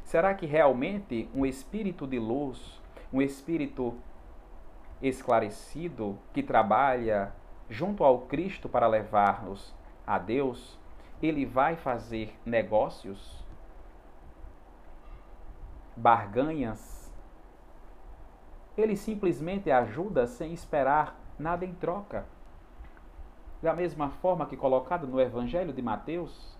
Será 0.03 0.33
que 0.33 0.45
realmente 0.45 1.29
um 1.33 1.45
espírito 1.45 2.07
de 2.07 2.17
luz, 2.19 2.81
um 3.13 3.21
espírito 3.21 3.95
esclarecido 5.01 6.17
que 6.33 6.41
trabalha 6.41 7.33
junto 7.69 8.03
ao 8.03 8.21
Cristo 8.21 8.67
para 8.67 8.87
levar-nos 8.87 9.73
a 10.05 10.17
Deus, 10.17 10.79
ele 11.21 11.45
vai 11.45 11.75
fazer 11.75 12.35
negócios? 12.45 13.44
Barganhas. 15.95 17.13
Ele 18.77 18.95
simplesmente 18.95 19.71
ajuda 19.71 20.27
sem 20.27 20.53
esperar 20.53 21.17
nada 21.39 21.65
em 21.65 21.73
troca. 21.73 22.25
Da 23.61 23.73
mesma 23.73 24.09
forma 24.09 24.45
que 24.45 24.57
colocado 24.57 25.07
no 25.07 25.19
Evangelho 25.19 25.73
de 25.73 25.81
Mateus, 25.81 26.57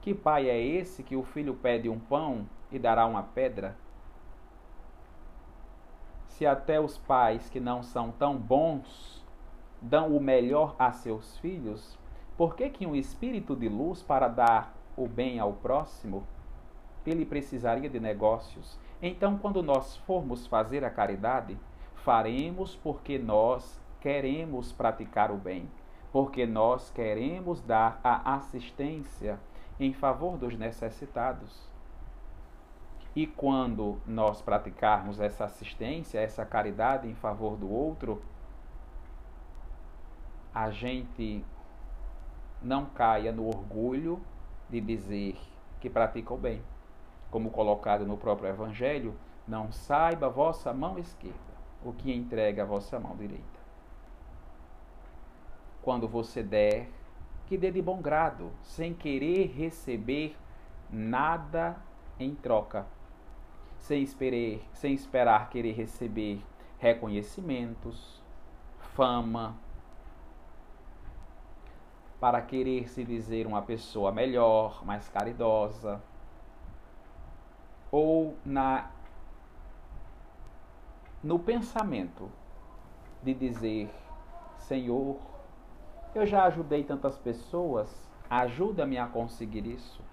que 0.00 0.14
pai 0.14 0.48
é 0.48 0.58
esse 0.58 1.02
que 1.02 1.16
o 1.16 1.22
filho 1.22 1.54
pede 1.54 1.88
um 1.88 1.98
pão 1.98 2.48
e 2.70 2.78
dará 2.78 3.06
uma 3.06 3.22
pedra? 3.22 3.76
Se 6.28 6.46
até 6.46 6.80
os 6.80 6.98
pais 6.98 7.48
que 7.48 7.60
não 7.60 7.82
são 7.82 8.10
tão 8.12 8.36
bons 8.36 9.24
dão 9.80 10.16
o 10.16 10.20
melhor 10.20 10.74
a 10.78 10.92
seus 10.92 11.38
filhos, 11.38 11.98
por 12.36 12.54
que 12.54 12.68
que 12.70 12.86
um 12.86 12.94
espírito 12.94 13.54
de 13.54 13.68
luz 13.68 14.02
para 14.02 14.28
dar 14.28 14.74
o 14.96 15.06
bem 15.06 15.38
ao 15.38 15.52
próximo 15.52 16.26
ele 17.10 17.24
precisaria 17.24 17.88
de 17.88 18.00
negócios. 18.00 18.78
Então, 19.00 19.38
quando 19.38 19.62
nós 19.62 19.96
formos 19.98 20.46
fazer 20.46 20.84
a 20.84 20.90
caridade, 20.90 21.56
faremos 21.96 22.74
porque 22.76 23.18
nós 23.18 23.80
queremos 24.00 24.72
praticar 24.72 25.30
o 25.30 25.36
bem, 25.36 25.68
porque 26.12 26.46
nós 26.46 26.90
queremos 26.90 27.60
dar 27.60 28.00
a 28.02 28.34
assistência 28.34 29.38
em 29.78 29.92
favor 29.92 30.36
dos 30.38 30.56
necessitados. 30.56 31.68
E 33.14 33.26
quando 33.26 33.98
nós 34.06 34.42
praticarmos 34.42 35.20
essa 35.20 35.44
assistência, 35.44 36.18
essa 36.18 36.44
caridade 36.44 37.08
em 37.08 37.14
favor 37.14 37.56
do 37.56 37.70
outro, 37.70 38.22
a 40.54 40.70
gente 40.70 41.44
não 42.62 42.86
caia 42.86 43.32
no 43.32 43.46
orgulho 43.46 44.20
de 44.68 44.80
dizer 44.80 45.38
que 45.80 45.88
pratica 45.88 46.32
o 46.32 46.36
bem. 46.36 46.62
Como 47.36 47.50
colocado 47.50 48.06
no 48.06 48.16
próprio 48.16 48.48
Evangelho, 48.48 49.14
não 49.46 49.70
saiba 49.70 50.24
a 50.24 50.30
vossa 50.30 50.72
mão 50.72 50.98
esquerda 50.98 51.36
o 51.84 51.92
que 51.92 52.10
entrega 52.10 52.62
a 52.62 52.64
vossa 52.64 52.98
mão 52.98 53.14
direita. 53.14 53.60
Quando 55.82 56.08
você 56.08 56.42
der, 56.42 56.88
que 57.44 57.58
dê 57.58 57.70
de 57.70 57.82
bom 57.82 58.00
grado, 58.00 58.50
sem 58.62 58.94
querer 58.94 59.48
receber 59.48 60.34
nada 60.88 61.76
em 62.18 62.34
troca, 62.34 62.86
sem 63.76 64.02
esperar, 64.02 64.62
sem 64.72 64.94
esperar 64.94 65.50
querer 65.50 65.72
receber 65.72 66.42
reconhecimentos, 66.78 68.22
fama, 68.78 69.54
para 72.18 72.40
querer 72.40 72.88
se 72.88 73.04
dizer 73.04 73.46
uma 73.46 73.60
pessoa 73.60 74.10
melhor, 74.10 74.82
mais 74.86 75.06
caridosa, 75.10 76.02
ou 77.96 78.36
na 78.44 78.90
no 81.24 81.38
pensamento 81.38 82.30
de 83.22 83.32
dizer, 83.32 83.90
Senhor, 84.58 85.16
eu 86.14 86.26
já 86.26 86.44
ajudei 86.44 86.84
tantas 86.84 87.16
pessoas, 87.16 87.88
ajuda-me 88.28 88.98
a 88.98 89.06
conseguir 89.06 89.66
isso. 89.66 90.04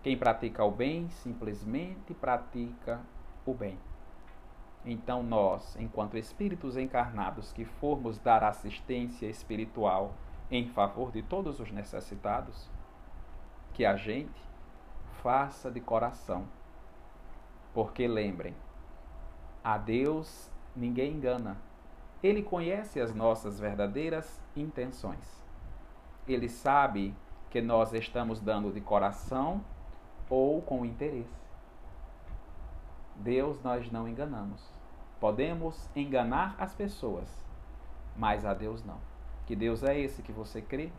Quem 0.00 0.16
pratica 0.16 0.64
o 0.64 0.70
bem 0.70 1.10
simplesmente 1.10 2.14
pratica 2.14 3.00
o 3.44 3.52
bem. 3.52 3.76
Então, 4.84 5.20
nós, 5.20 5.74
enquanto 5.74 6.16
espíritos 6.16 6.76
encarnados 6.76 7.52
que 7.52 7.64
formos 7.64 8.20
dar 8.20 8.44
assistência 8.44 9.26
espiritual 9.26 10.14
em 10.52 10.68
favor 10.68 11.10
de 11.10 11.22
todos 11.22 11.58
os 11.58 11.72
necessitados, 11.72 12.70
que 13.74 13.84
a 13.84 13.96
gente 13.96 14.40
faça 15.20 15.68
de 15.68 15.80
coração. 15.80 16.46
Porque 17.72 18.08
lembrem, 18.08 18.54
a 19.62 19.76
Deus 19.76 20.50
ninguém 20.74 21.12
engana. 21.12 21.56
Ele 22.22 22.42
conhece 22.42 23.00
as 23.00 23.14
nossas 23.14 23.60
verdadeiras 23.60 24.40
intenções. 24.56 25.44
Ele 26.26 26.48
sabe 26.48 27.14
que 27.50 27.60
nós 27.60 27.92
estamos 27.92 28.40
dando 28.40 28.72
de 28.72 28.80
coração 28.80 29.64
ou 30.28 30.60
com 30.60 30.84
interesse. 30.84 31.38
Deus 33.16 33.60
nós 33.62 33.90
não 33.90 34.08
enganamos. 34.08 34.62
Podemos 35.20 35.88
enganar 35.96 36.54
as 36.58 36.74
pessoas, 36.74 37.28
mas 38.16 38.44
a 38.44 38.54
Deus 38.54 38.84
não. 38.84 38.98
Que 39.46 39.56
Deus 39.56 39.82
é 39.82 39.98
esse 39.98 40.22
que 40.22 40.32
você 40.32 40.60
crê, 40.60 40.92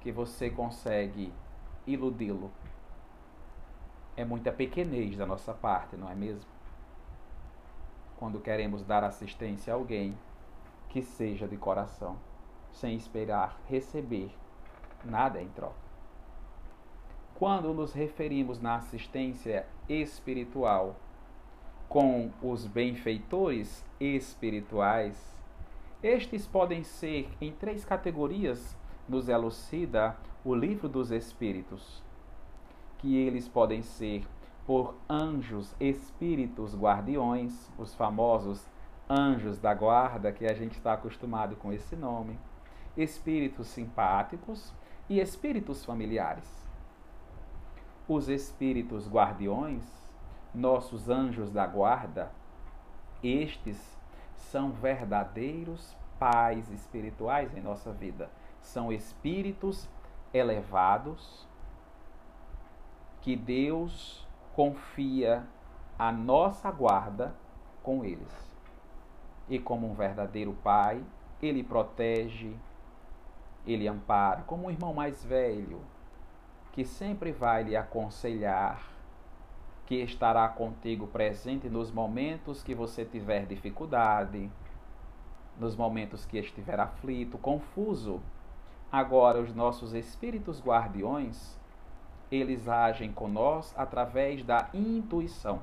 que 0.00 0.12
você 0.12 0.50
consegue 0.50 1.32
iludi-lo. 1.86 2.50
É 4.16 4.24
muita 4.24 4.50
pequenez 4.50 5.16
da 5.16 5.26
nossa 5.26 5.52
parte, 5.52 5.96
não 5.96 6.10
é 6.10 6.14
mesmo? 6.14 6.50
Quando 8.16 8.40
queremos 8.40 8.82
dar 8.82 9.04
assistência 9.04 9.72
a 9.72 9.76
alguém, 9.76 10.16
que 10.88 11.02
seja 11.02 11.46
de 11.46 11.56
coração, 11.56 12.16
sem 12.72 12.96
esperar 12.96 13.60
receber 13.68 14.30
nada 15.04 15.42
em 15.42 15.48
troca. 15.48 15.86
Quando 17.34 17.74
nos 17.74 17.92
referimos 17.92 18.60
na 18.60 18.76
assistência 18.76 19.66
espiritual 19.88 20.96
com 21.88 22.30
os 22.42 22.66
benfeitores 22.66 23.84
espirituais, 24.00 25.36
estes 26.02 26.46
podem 26.46 26.82
ser 26.82 27.28
em 27.40 27.52
três 27.52 27.84
categorias, 27.84 28.76
nos 29.08 29.28
elucida 29.28 30.16
o 30.44 30.54
livro 30.54 30.88
dos 30.88 31.10
Espíritos, 31.10 32.02
que 32.98 33.16
eles 33.16 33.48
podem 33.48 33.82
ser 33.82 34.26
por 34.66 34.94
anjos, 35.08 35.74
espíritos 35.78 36.74
guardiões, 36.74 37.70
os 37.78 37.94
famosos 37.94 38.66
anjos 39.08 39.58
da 39.58 39.72
guarda, 39.72 40.32
que 40.32 40.46
a 40.46 40.54
gente 40.54 40.76
está 40.76 40.94
acostumado 40.94 41.54
com 41.56 41.72
esse 41.72 41.94
nome, 41.94 42.38
espíritos 42.96 43.68
simpáticos 43.68 44.72
e 45.08 45.20
espíritos 45.20 45.84
familiares 45.84 46.66
os 48.08 48.28
espíritos 48.28 49.08
guardiões, 49.08 49.84
nossos 50.54 51.08
anjos 51.08 51.50
da 51.50 51.66
guarda, 51.66 52.30
estes 53.22 53.98
são 54.36 54.70
verdadeiros 54.70 55.96
pais 56.18 56.70
espirituais 56.70 57.54
em 57.56 57.60
nossa 57.60 57.92
vida. 57.92 58.30
São 58.60 58.92
espíritos 58.92 59.88
elevados 60.32 61.46
que 63.26 63.34
Deus 63.34 64.24
confia 64.54 65.44
a 65.98 66.12
nossa 66.12 66.70
guarda 66.70 67.34
com 67.82 68.04
eles. 68.04 68.56
E 69.48 69.58
como 69.58 69.90
um 69.90 69.94
verdadeiro 69.94 70.52
pai, 70.62 71.04
ele 71.42 71.64
protege, 71.64 72.54
ele 73.66 73.88
ampara, 73.88 74.42
como 74.42 74.68
um 74.68 74.70
irmão 74.70 74.94
mais 74.94 75.24
velho, 75.24 75.80
que 76.70 76.84
sempre 76.84 77.32
vai 77.32 77.64
lhe 77.64 77.76
aconselhar, 77.76 78.80
que 79.86 79.96
estará 79.96 80.48
contigo 80.48 81.08
presente 81.08 81.68
nos 81.68 81.90
momentos 81.90 82.62
que 82.62 82.76
você 82.76 83.04
tiver 83.04 83.44
dificuldade, 83.44 84.48
nos 85.58 85.74
momentos 85.74 86.24
que 86.24 86.38
estiver 86.38 86.78
aflito, 86.78 87.38
confuso. 87.38 88.22
Agora, 88.92 89.40
os 89.40 89.52
nossos 89.52 89.94
espíritos 89.94 90.62
guardiões, 90.62 91.58
eles 92.30 92.68
agem 92.68 93.12
conosco 93.12 93.78
através 93.80 94.42
da 94.44 94.68
intuição. 94.74 95.60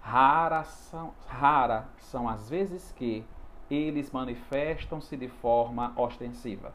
Rara 0.00 0.64
são, 0.64 1.12
rara 1.26 1.88
são 1.98 2.28
as 2.28 2.48
vezes 2.48 2.92
que 2.92 3.24
eles 3.70 4.10
manifestam-se 4.10 5.16
de 5.16 5.28
forma 5.28 5.92
ostensiva, 5.96 6.72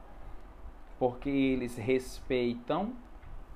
porque 1.00 1.30
eles 1.30 1.76
respeitam 1.76 2.93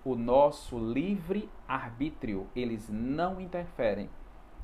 o 0.03 0.15
nosso 0.15 0.79
livre 0.79 1.49
arbítrio. 1.67 2.47
Eles 2.55 2.89
não 2.89 3.39
interferem, 3.39 4.09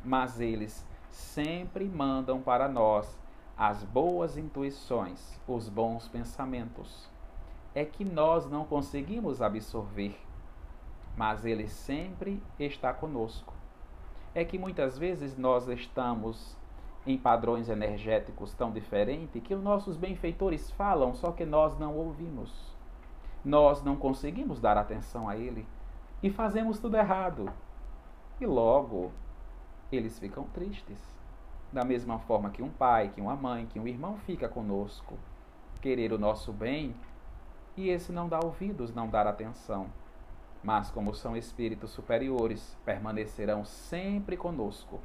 mas 0.03 0.39
eles 0.39 0.87
sempre 1.09 1.85
mandam 1.85 2.41
para 2.41 2.67
nós 2.67 3.19
as 3.55 3.83
boas 3.83 4.37
intuições, 4.37 5.39
os 5.47 5.69
bons 5.69 6.07
pensamentos. 6.07 7.09
É 7.75 7.85
que 7.85 8.03
nós 8.03 8.49
não 8.49 8.65
conseguimos 8.65 9.41
absorver, 9.41 10.19
mas 11.15 11.45
ele 11.45 11.67
sempre 11.67 12.41
está 12.59 12.93
conosco. 12.93 13.53
É 14.33 14.43
que 14.43 14.57
muitas 14.57 14.97
vezes 14.97 15.37
nós 15.37 15.67
estamos 15.67 16.57
em 17.05 17.17
padrões 17.17 17.69
energéticos 17.69 18.53
tão 18.53 18.71
diferentes 18.71 19.41
que 19.43 19.53
os 19.53 19.61
nossos 19.61 19.97
benfeitores 19.97 20.71
falam, 20.71 21.13
só 21.13 21.31
que 21.31 21.45
nós 21.45 21.77
não 21.77 21.95
ouvimos 21.95 22.73
nós 23.43 23.83
não 23.83 23.95
conseguimos 23.95 24.59
dar 24.59 24.77
atenção 24.77 25.27
a 25.27 25.35
Ele 25.35 25.67
e 26.21 26.29
fazemos 26.29 26.79
tudo 26.79 26.95
errado. 26.95 27.51
E 28.39 28.45
logo 28.45 29.11
eles 29.91 30.17
ficam 30.17 30.45
tristes. 30.45 31.13
Da 31.71 31.83
mesma 31.83 32.19
forma 32.19 32.51
que 32.51 32.61
um 32.61 32.69
pai, 32.69 33.09
que 33.09 33.19
uma 33.19 33.35
mãe, 33.35 33.65
que 33.65 33.79
um 33.79 33.87
irmão 33.87 34.17
fica 34.17 34.47
conosco, 34.47 35.17
querer 35.81 36.13
o 36.13 36.19
nosso 36.19 36.53
bem 36.53 36.95
e 37.75 37.89
esse 37.89 38.11
não 38.11 38.29
dá 38.29 38.39
ouvidos, 38.43 38.93
não 38.93 39.09
dar 39.09 39.27
atenção. 39.27 39.87
Mas, 40.63 40.89
como 40.89 41.13
são 41.13 41.35
espíritos 41.35 41.91
superiores, 41.91 42.77
permanecerão 42.85 43.65
sempre 43.65 44.37
conosco 44.37 45.01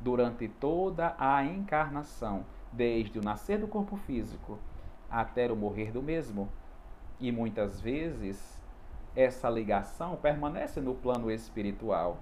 durante 0.00 0.48
toda 0.48 1.14
a 1.18 1.44
encarnação, 1.44 2.46
desde 2.72 3.18
o 3.18 3.22
nascer 3.22 3.58
do 3.58 3.68
corpo 3.68 3.96
físico 3.96 4.58
até 5.10 5.50
o 5.50 5.56
morrer 5.56 5.92
do 5.92 6.02
mesmo 6.02 6.48
e 7.20 7.32
muitas 7.32 7.80
vezes 7.80 8.62
essa 9.16 9.50
ligação 9.50 10.16
permanece 10.16 10.80
no 10.80 10.94
plano 10.94 11.30
espiritual, 11.30 12.18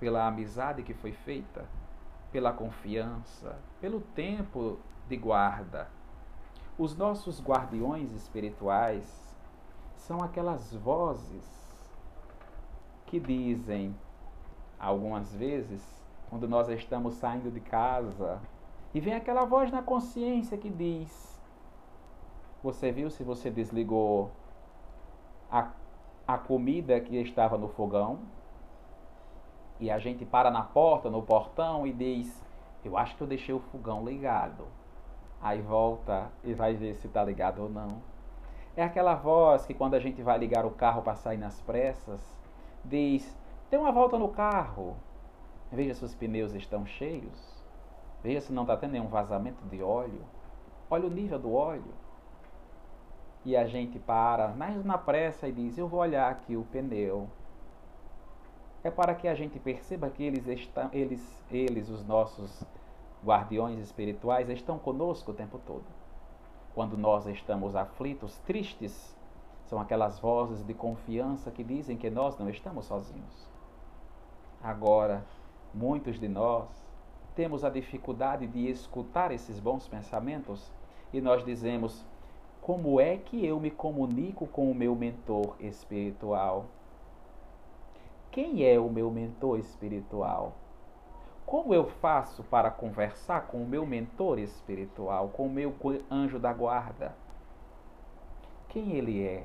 pela 0.00 0.26
amizade 0.26 0.82
que 0.82 0.92
foi 0.92 1.12
feita, 1.12 1.64
pela 2.32 2.52
confiança, 2.52 3.56
pelo 3.80 4.00
tempo 4.00 4.78
de 5.08 5.16
guarda. 5.16 5.88
Os 6.76 6.96
nossos 6.96 7.40
guardiões 7.40 8.12
espirituais 8.12 9.34
são 9.94 10.18
aquelas 10.18 10.74
vozes 10.74 11.63
que 13.06 13.20
dizem, 13.20 13.94
algumas 14.78 15.34
vezes, 15.34 15.82
quando 16.28 16.48
nós 16.48 16.68
estamos 16.68 17.14
saindo 17.14 17.50
de 17.50 17.60
casa, 17.60 18.40
e 18.92 19.00
vem 19.00 19.14
aquela 19.14 19.44
voz 19.44 19.70
na 19.70 19.82
consciência 19.82 20.56
que 20.56 20.70
diz: 20.70 21.34
você 22.64 22.90
viu 22.90 23.10
se 23.10 23.22
você 23.22 23.50
desligou 23.50 24.30
a, 25.50 25.68
a 26.26 26.38
comida 26.38 26.98
que 26.98 27.14
estava 27.16 27.58
no 27.58 27.68
fogão? 27.68 28.20
E 29.78 29.90
a 29.90 29.98
gente 29.98 30.24
para 30.24 30.50
na 30.50 30.62
porta, 30.62 31.10
no 31.10 31.22
portão 31.22 31.86
e 31.86 31.92
diz: 31.92 32.42
Eu 32.82 32.96
acho 32.96 33.16
que 33.16 33.22
eu 33.22 33.26
deixei 33.26 33.54
o 33.54 33.60
fogão 33.60 34.02
ligado. 34.02 34.64
Aí 35.42 35.60
volta 35.60 36.30
e 36.42 36.54
vai 36.54 36.72
ver 36.72 36.94
se 36.94 37.06
está 37.06 37.22
ligado 37.22 37.64
ou 37.64 37.68
não. 37.68 38.00
É 38.74 38.82
aquela 38.82 39.14
voz 39.14 39.66
que 39.66 39.74
quando 39.74 39.92
a 39.92 40.00
gente 40.00 40.22
vai 40.22 40.38
ligar 40.38 40.64
o 40.64 40.70
carro 40.70 41.02
para 41.02 41.16
sair 41.16 41.36
nas 41.36 41.60
pressas, 41.60 42.22
diz: 42.84 43.36
"Dê 43.70 43.76
uma 43.76 43.92
volta 43.92 44.18
no 44.18 44.28
carro. 44.28 44.96
Veja 45.70 45.94
se 45.94 46.04
os 46.04 46.14
pneus 46.14 46.54
estão 46.54 46.86
cheios. 46.86 47.64
Veja 48.22 48.40
se 48.40 48.52
não 48.52 48.62
está 48.62 48.76
tendo 48.76 48.92
nenhum 48.92 49.08
vazamento 49.08 49.64
de 49.66 49.82
óleo. 49.82 50.22
Olha 50.90 51.06
o 51.06 51.10
nível 51.10 51.38
do 51.38 51.52
óleo." 51.52 51.94
E 53.44 53.56
a 53.56 53.66
gente 53.66 53.98
para, 53.98 54.48
mas 54.48 54.84
na 54.84 54.96
pressa 54.96 55.46
e 55.48 55.52
diz: 55.52 55.76
"Eu 55.76 55.88
vou 55.88 56.00
olhar 56.00 56.30
aqui 56.30 56.56
o 56.56 56.64
pneu." 56.64 57.28
É 58.82 58.90
para 58.90 59.14
que 59.14 59.26
a 59.26 59.34
gente 59.34 59.58
perceba 59.58 60.10
que 60.10 60.22
eles 60.22 60.46
estão, 60.46 60.90
eles, 60.92 61.42
eles, 61.50 61.88
os 61.88 62.04
nossos 62.04 62.62
guardiões 63.24 63.78
espirituais, 63.80 64.50
estão 64.50 64.78
conosco 64.78 65.30
o 65.30 65.34
tempo 65.34 65.58
todo. 65.66 65.86
Quando 66.74 66.96
nós 66.98 67.26
estamos 67.26 67.74
aflitos, 67.74 68.36
tristes, 68.40 69.13
são 69.74 69.80
aquelas 69.80 70.20
vozes 70.20 70.64
de 70.64 70.72
confiança 70.72 71.50
que 71.50 71.64
dizem 71.64 71.96
que 71.96 72.08
nós 72.08 72.38
não 72.38 72.48
estamos 72.48 72.84
sozinhos. 72.84 73.48
Agora, 74.62 75.26
muitos 75.74 76.20
de 76.20 76.28
nós 76.28 76.68
temos 77.34 77.64
a 77.64 77.70
dificuldade 77.70 78.46
de 78.46 78.70
escutar 78.70 79.32
esses 79.32 79.58
bons 79.58 79.88
pensamentos 79.88 80.70
e 81.12 81.20
nós 81.20 81.44
dizemos: 81.44 82.06
como 82.62 83.00
é 83.00 83.16
que 83.16 83.44
eu 83.44 83.58
me 83.58 83.68
comunico 83.68 84.46
com 84.46 84.70
o 84.70 84.74
meu 84.74 84.94
mentor 84.94 85.56
espiritual? 85.58 86.66
Quem 88.30 88.64
é 88.64 88.78
o 88.78 88.88
meu 88.88 89.10
mentor 89.10 89.58
espiritual? 89.58 90.52
Como 91.44 91.74
eu 91.74 91.88
faço 91.88 92.44
para 92.44 92.70
conversar 92.70 93.48
com 93.48 93.56
o 93.60 93.66
meu 93.66 93.84
mentor 93.84 94.38
espiritual, 94.38 95.30
com 95.30 95.46
o 95.46 95.52
meu 95.52 95.74
anjo 96.08 96.38
da 96.38 96.52
guarda? 96.52 97.12
Quem 98.68 98.92
ele 98.92 99.20
é? 99.24 99.44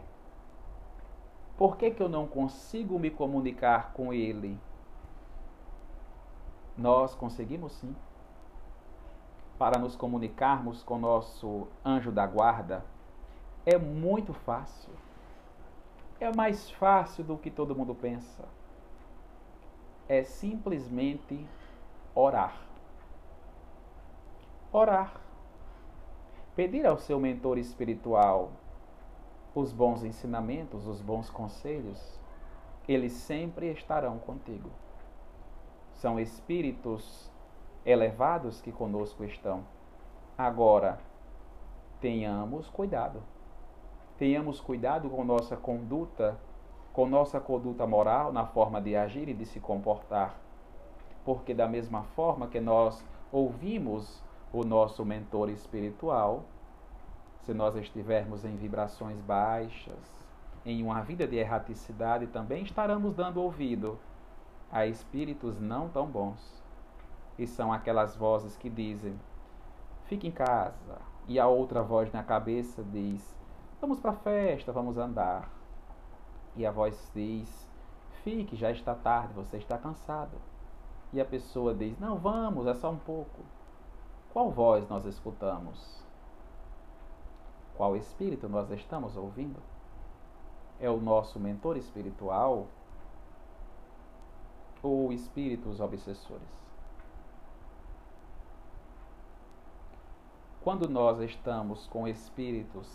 Por 1.59 1.75
que, 1.75 1.91
que 1.91 2.01
eu 2.01 2.07
não 2.07 2.25
consigo 2.25 2.97
me 2.97 3.11
comunicar 3.11 3.91
com 3.91 4.13
ele? 4.13 4.57
Nós 6.77 7.13
conseguimos 7.13 7.73
sim. 7.73 7.93
Para 9.57 9.77
nos 9.77 9.93
comunicarmos 9.93 10.81
com 10.83 10.97
nosso 10.97 11.67
anjo 11.83 12.13
da 12.13 12.25
guarda, 12.25 12.85
é 13.65 13.77
muito 13.77 14.33
fácil. 14.33 14.93
É 16.17 16.33
mais 16.33 16.71
fácil 16.71 17.25
do 17.25 17.37
que 17.37 17.51
todo 17.51 17.75
mundo 17.75 17.93
pensa. 17.93 18.45
É 20.07 20.23
simplesmente 20.23 21.45
orar. 22.15 22.55
Orar. 24.71 25.19
Pedir 26.55 26.85
ao 26.85 26.97
seu 26.97 27.19
mentor 27.19 27.57
espiritual 27.57 28.53
os 29.59 29.71
bons 29.73 30.03
ensinamentos, 30.03 30.87
os 30.87 31.01
bons 31.01 31.29
conselhos, 31.29 32.19
eles 32.87 33.13
sempre 33.13 33.71
estarão 33.71 34.17
contigo. 34.17 34.69
São 35.93 36.19
espíritos 36.19 37.31
elevados 37.85 38.61
que 38.61 38.71
conosco 38.71 39.23
estão. 39.23 39.63
Agora, 40.37 40.99
tenhamos 41.99 42.69
cuidado. 42.69 43.21
Tenhamos 44.17 44.59
cuidado 44.59 45.09
com 45.09 45.23
nossa 45.23 45.55
conduta, 45.55 46.37
com 46.93 47.05
nossa 47.07 47.39
conduta 47.39 47.85
moral 47.85 48.31
na 48.31 48.45
forma 48.45 48.81
de 48.81 48.95
agir 48.95 49.29
e 49.29 49.33
de 49.33 49.45
se 49.45 49.59
comportar 49.59 50.35
porque 51.29 51.53
da 51.53 51.67
mesma 51.67 52.01
forma 52.01 52.47
que 52.47 52.59
nós 52.59 53.05
ouvimos 53.31 54.23
o 54.51 54.63
nosso 54.63 55.05
mentor 55.05 55.49
espiritual, 55.49 56.43
se 57.49 57.53
nós 57.55 57.75
estivermos 57.75 58.45
em 58.45 58.55
vibrações 58.55 59.19
baixas, 59.21 59.97
em 60.63 60.83
uma 60.83 61.01
vida 61.01 61.27
de 61.27 61.35
erraticidade, 61.35 62.27
também 62.27 62.61
estaremos 62.61 63.15
dando 63.15 63.41
ouvido 63.41 63.97
a 64.71 64.85
espíritos 64.85 65.59
não 65.59 65.89
tão 65.89 66.05
bons. 66.05 66.63
E 67.39 67.47
são 67.47 67.73
aquelas 67.73 68.15
vozes 68.15 68.55
que 68.55 68.69
dizem: 68.69 69.19
fique 70.05 70.27
em 70.27 70.31
casa. 70.31 71.01
E 71.27 71.39
a 71.39 71.47
outra 71.47 71.81
voz 71.81 72.11
na 72.11 72.21
cabeça 72.21 72.83
diz: 72.83 73.35
vamos 73.81 73.99
para 73.99 74.11
a 74.11 74.17
festa, 74.17 74.71
vamos 74.71 74.99
andar. 74.99 75.49
E 76.55 76.67
a 76.67 76.71
voz 76.71 77.11
diz: 77.15 77.67
fique, 78.23 78.55
já 78.55 78.69
está 78.69 78.93
tarde, 78.93 79.33
você 79.33 79.57
está 79.57 79.75
cansado 79.75 80.37
e 81.11 81.19
a 81.19 81.25
pessoa 81.25 81.73
diz: 81.73 81.97
Não, 81.97 82.15
vamos, 82.15 82.67
é 82.67 82.75
só 82.75 82.91
um 82.91 82.99
pouco. 82.99 83.43
Qual 84.31 84.51
voz 84.51 84.87
nós 84.87 85.03
escutamos? 85.05 86.07
Qual 87.79 87.95
espírito 87.95 88.49
nós 88.49 88.69
estamos 88.71 89.15
ouvindo? 89.15 89.57
É 90.81 90.89
o 90.89 90.99
nosso 90.99 91.39
mentor 91.39 91.77
espiritual 91.77 92.67
ou 94.83 95.13
espíritos 95.13 95.79
obsessores? 95.79 96.67
Quando 100.61 100.89
nós 100.89 101.21
estamos 101.21 101.87
com 101.87 102.05
espíritos 102.05 102.85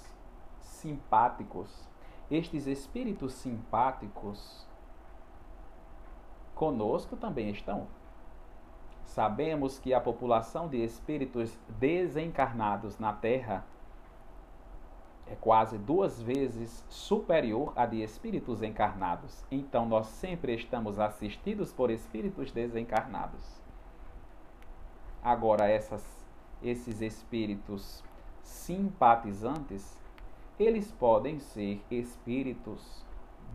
simpáticos, 0.60 1.88
estes 2.30 2.66
espíritos 2.66 3.32
simpáticos 3.32 4.66
conosco 6.54 7.16
também 7.16 7.48
estão. 7.48 7.86
Sabemos 9.02 9.78
que 9.78 9.94
a 9.94 10.00
população 10.00 10.68
de 10.68 10.84
espíritos 10.84 11.58
desencarnados 11.78 12.98
na 12.98 13.14
Terra 13.14 13.64
é 15.26 15.34
quase 15.34 15.78
duas 15.78 16.20
vezes 16.22 16.84
superior 16.88 17.72
à 17.74 17.86
de 17.86 18.02
espíritos 18.02 18.62
encarnados. 18.62 19.44
Então, 19.50 19.86
nós 19.86 20.06
sempre 20.06 20.54
estamos 20.54 20.98
assistidos 20.98 21.72
por 21.72 21.90
espíritos 21.90 22.52
desencarnados. 22.52 23.60
Agora, 25.22 25.66
essas, 25.66 26.04
esses 26.62 27.00
espíritos 27.00 28.04
simpatizantes, 28.42 29.98
eles 30.58 30.92
podem 30.92 31.38
ser 31.40 31.82
espíritos 31.90 33.04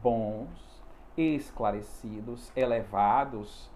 bons, 0.02 0.82
esclarecidos, 1.16 2.52
elevados, 2.56 3.70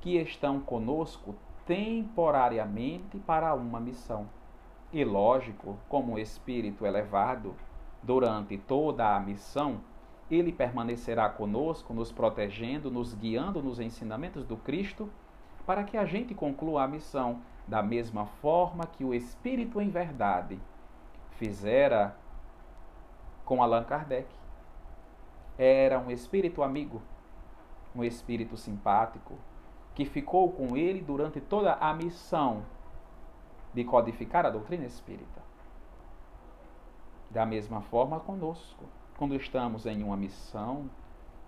que 0.00 0.16
estão 0.16 0.60
conosco 0.60 1.34
temporariamente 1.66 3.18
para 3.18 3.52
uma 3.54 3.80
missão. 3.80 4.28
E 4.92 5.04
lógico, 5.04 5.76
como 5.88 6.18
espírito 6.18 6.86
elevado, 6.86 7.54
durante 8.02 8.56
toda 8.56 9.14
a 9.14 9.20
missão, 9.20 9.80
ele 10.30 10.52
permanecerá 10.52 11.28
conosco, 11.28 11.92
nos 11.92 12.10
protegendo, 12.10 12.90
nos 12.90 13.14
guiando 13.14 13.62
nos 13.62 13.80
ensinamentos 13.80 14.46
do 14.46 14.56
Cristo, 14.56 15.10
para 15.66 15.84
que 15.84 15.96
a 15.96 16.06
gente 16.06 16.34
conclua 16.34 16.84
a 16.84 16.88
missão 16.88 17.42
da 17.66 17.82
mesma 17.82 18.24
forma 18.24 18.86
que 18.86 19.04
o 19.04 19.12
Espírito 19.12 19.78
em 19.80 19.90
verdade 19.90 20.58
fizera 21.32 22.16
com 23.44 23.62
Allan 23.62 23.84
Kardec. 23.84 24.28
Era 25.58 25.98
um 25.98 26.10
espírito 26.10 26.62
amigo, 26.62 27.02
um 27.94 28.02
espírito 28.02 28.56
simpático, 28.56 29.34
que 29.94 30.04
ficou 30.04 30.50
com 30.52 30.76
ele 30.76 31.00
durante 31.00 31.40
toda 31.40 31.74
a 31.74 31.92
missão 31.92 32.62
de 33.74 33.84
codificar 33.84 34.46
a 34.46 34.50
doutrina 34.50 34.84
espírita. 34.84 35.42
Da 37.30 37.44
mesma 37.44 37.80
forma 37.82 38.20
conosco, 38.20 38.84
quando 39.16 39.34
estamos 39.34 39.84
em 39.84 40.02
uma 40.02 40.16
missão, 40.16 40.88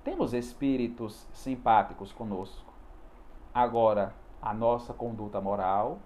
temos 0.04 0.34
espíritos 0.34 1.26
simpáticos 1.32 2.12
conosco. 2.12 2.72
Agora, 3.54 4.14
a 4.42 4.52
nossa 4.54 4.92
conduta 4.92 5.40
moral, 5.40 5.98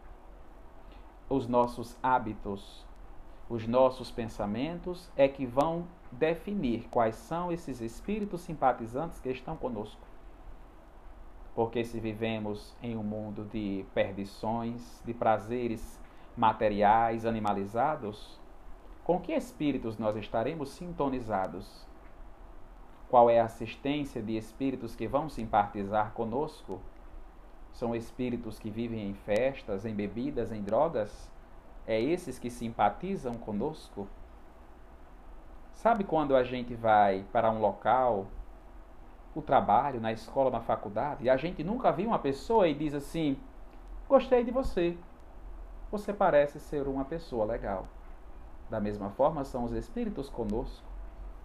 os 1.28 1.46
nossos 1.46 1.96
hábitos, 2.02 2.84
os 3.48 3.66
nossos 3.66 4.10
pensamentos 4.10 5.10
é 5.16 5.28
que 5.28 5.46
vão 5.46 5.86
definir 6.10 6.88
quais 6.90 7.16
são 7.16 7.50
esses 7.50 7.80
espíritos 7.80 8.40
simpatizantes 8.42 9.20
que 9.20 9.30
estão 9.30 9.56
conosco. 9.56 10.00
Porque 11.54 11.84
se 11.84 12.00
vivemos 12.00 12.74
em 12.82 12.96
um 12.96 13.02
mundo 13.02 13.44
de 13.44 13.84
perdições, 13.94 15.02
de 15.04 15.14
prazeres 15.14 16.00
materiais, 16.36 17.24
animalizados, 17.24 18.40
com 19.04 19.20
que 19.20 19.32
espíritos 19.32 19.98
nós 19.98 20.16
estaremos 20.16 20.70
sintonizados? 20.70 21.86
Qual 23.08 23.28
é 23.28 23.38
a 23.38 23.44
assistência 23.44 24.22
de 24.22 24.36
espíritos 24.36 24.96
que 24.96 25.06
vão 25.06 25.28
simpatizar 25.28 26.12
conosco? 26.12 26.80
São 27.72 27.94
espíritos 27.94 28.58
que 28.58 28.70
vivem 28.70 29.08
em 29.08 29.14
festas, 29.14 29.84
em 29.84 29.94
bebidas, 29.94 30.50
em 30.50 30.62
drogas? 30.62 31.30
É 31.86 32.00
esses 32.00 32.38
que 32.38 32.50
simpatizam 32.50 33.34
conosco? 33.34 34.08
Sabe 35.74 36.04
quando 36.04 36.34
a 36.34 36.42
gente 36.42 36.74
vai 36.74 37.24
para 37.30 37.50
um 37.50 37.60
local 37.60 38.26
o 39.34 39.42
trabalho, 39.42 40.00
na 40.00 40.12
escola, 40.12 40.50
na 40.50 40.60
faculdade, 40.60 41.24
e 41.24 41.30
a 41.30 41.36
gente 41.36 41.64
nunca 41.64 41.90
viu 41.90 42.08
uma 42.08 42.18
pessoa 42.18 42.68
e 42.68 42.74
diz 42.74 42.94
assim: 42.94 43.36
Gostei 44.08 44.44
de 44.44 44.50
você. 44.50 44.96
Você 45.94 46.12
parece 46.12 46.58
ser 46.58 46.88
uma 46.88 47.04
pessoa 47.04 47.44
legal. 47.44 47.86
Da 48.68 48.80
mesma 48.80 49.10
forma 49.10 49.44
são 49.44 49.62
os 49.62 49.70
espíritos 49.70 50.28
conosco. 50.28 50.84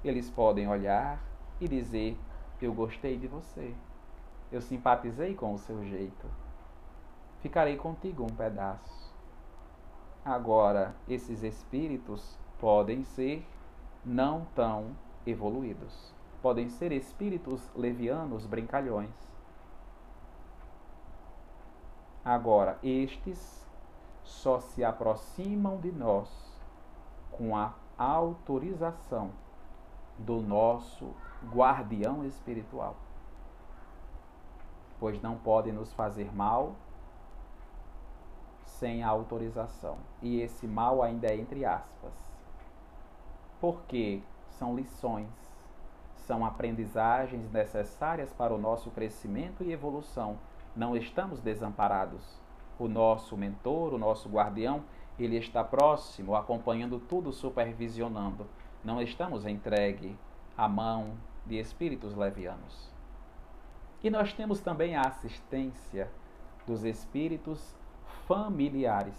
Eles 0.03 0.27
podem 0.31 0.67
olhar 0.67 1.21
e 1.61 1.67
dizer: 1.67 2.17
Eu 2.59 2.73
gostei 2.73 3.15
de 3.15 3.27
você. 3.27 3.75
Eu 4.51 4.59
simpatizei 4.59 5.35
com 5.35 5.53
o 5.53 5.59
seu 5.59 5.85
jeito. 5.85 6.25
Ficarei 7.41 7.77
contigo 7.77 8.23
um 8.23 8.35
pedaço. 8.35 9.13
Agora, 10.25 10.95
esses 11.07 11.43
espíritos 11.43 12.35
podem 12.59 13.03
ser 13.03 13.45
não 14.03 14.47
tão 14.55 14.95
evoluídos. 15.27 16.11
Podem 16.41 16.69
ser 16.69 16.91
espíritos 16.91 17.69
levianos, 17.75 18.47
brincalhões. 18.47 19.13
Agora, 22.25 22.79
estes 22.81 23.68
só 24.29 24.59
se 24.59 24.83
aproximam 24.83 25.77
de 25.77 25.91
nós 25.91 26.29
com 27.31 27.57
a 27.57 27.73
autorização 27.97 29.31
do 30.17 30.39
nosso 30.39 31.13
guardião 31.51 32.23
espiritual. 32.25 32.95
Pois 34.99 35.21
não 35.21 35.35
podem 35.37 35.73
nos 35.73 35.91
fazer 35.93 36.33
mal 36.33 36.75
sem 38.65 39.03
a 39.03 39.09
autorização. 39.09 39.97
E 40.21 40.39
esse 40.41 40.67
mal 40.67 41.01
ainda 41.01 41.27
é 41.27 41.35
entre 41.35 41.65
aspas. 41.65 42.13
Porque 43.59 44.21
são 44.51 44.75
lições, 44.75 45.29
são 46.15 46.45
aprendizagens 46.45 47.51
necessárias 47.51 48.31
para 48.31 48.53
o 48.53 48.57
nosso 48.57 48.91
crescimento 48.91 49.63
e 49.63 49.73
evolução. 49.73 50.37
Não 50.75 50.95
estamos 50.95 51.41
desamparados. 51.41 52.38
O 52.79 52.87
nosso 52.87 53.35
mentor, 53.35 53.93
o 53.93 53.97
nosso 53.97 54.29
guardião, 54.29 54.83
ele 55.19 55.35
está 55.35 55.63
próximo, 55.63 56.33
acompanhando 56.33 56.97
tudo, 56.97 57.33
supervisionando. 57.33 58.47
Não 58.83 59.01
estamos 59.01 59.45
entregue 59.45 60.17
à 60.57 60.67
mão 60.67 61.11
de 61.45 61.59
espíritos 61.59 62.15
levianos. 62.15 62.89
E 64.01 64.09
nós 64.09 64.31
temos 64.31 64.61
também 64.61 64.95
a 64.95 65.01
assistência 65.01 66.09
dos 66.65 66.85
espíritos 66.85 67.75
familiares. 68.25 69.17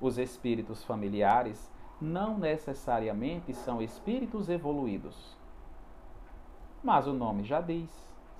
Os 0.00 0.18
espíritos 0.18 0.84
familiares 0.84 1.72
não 2.00 2.38
necessariamente 2.38 3.54
são 3.54 3.82
espíritos 3.82 4.48
evoluídos. 4.48 5.36
Mas 6.82 7.06
o 7.06 7.12
nome 7.12 7.42
já 7.42 7.60
diz, 7.60 7.90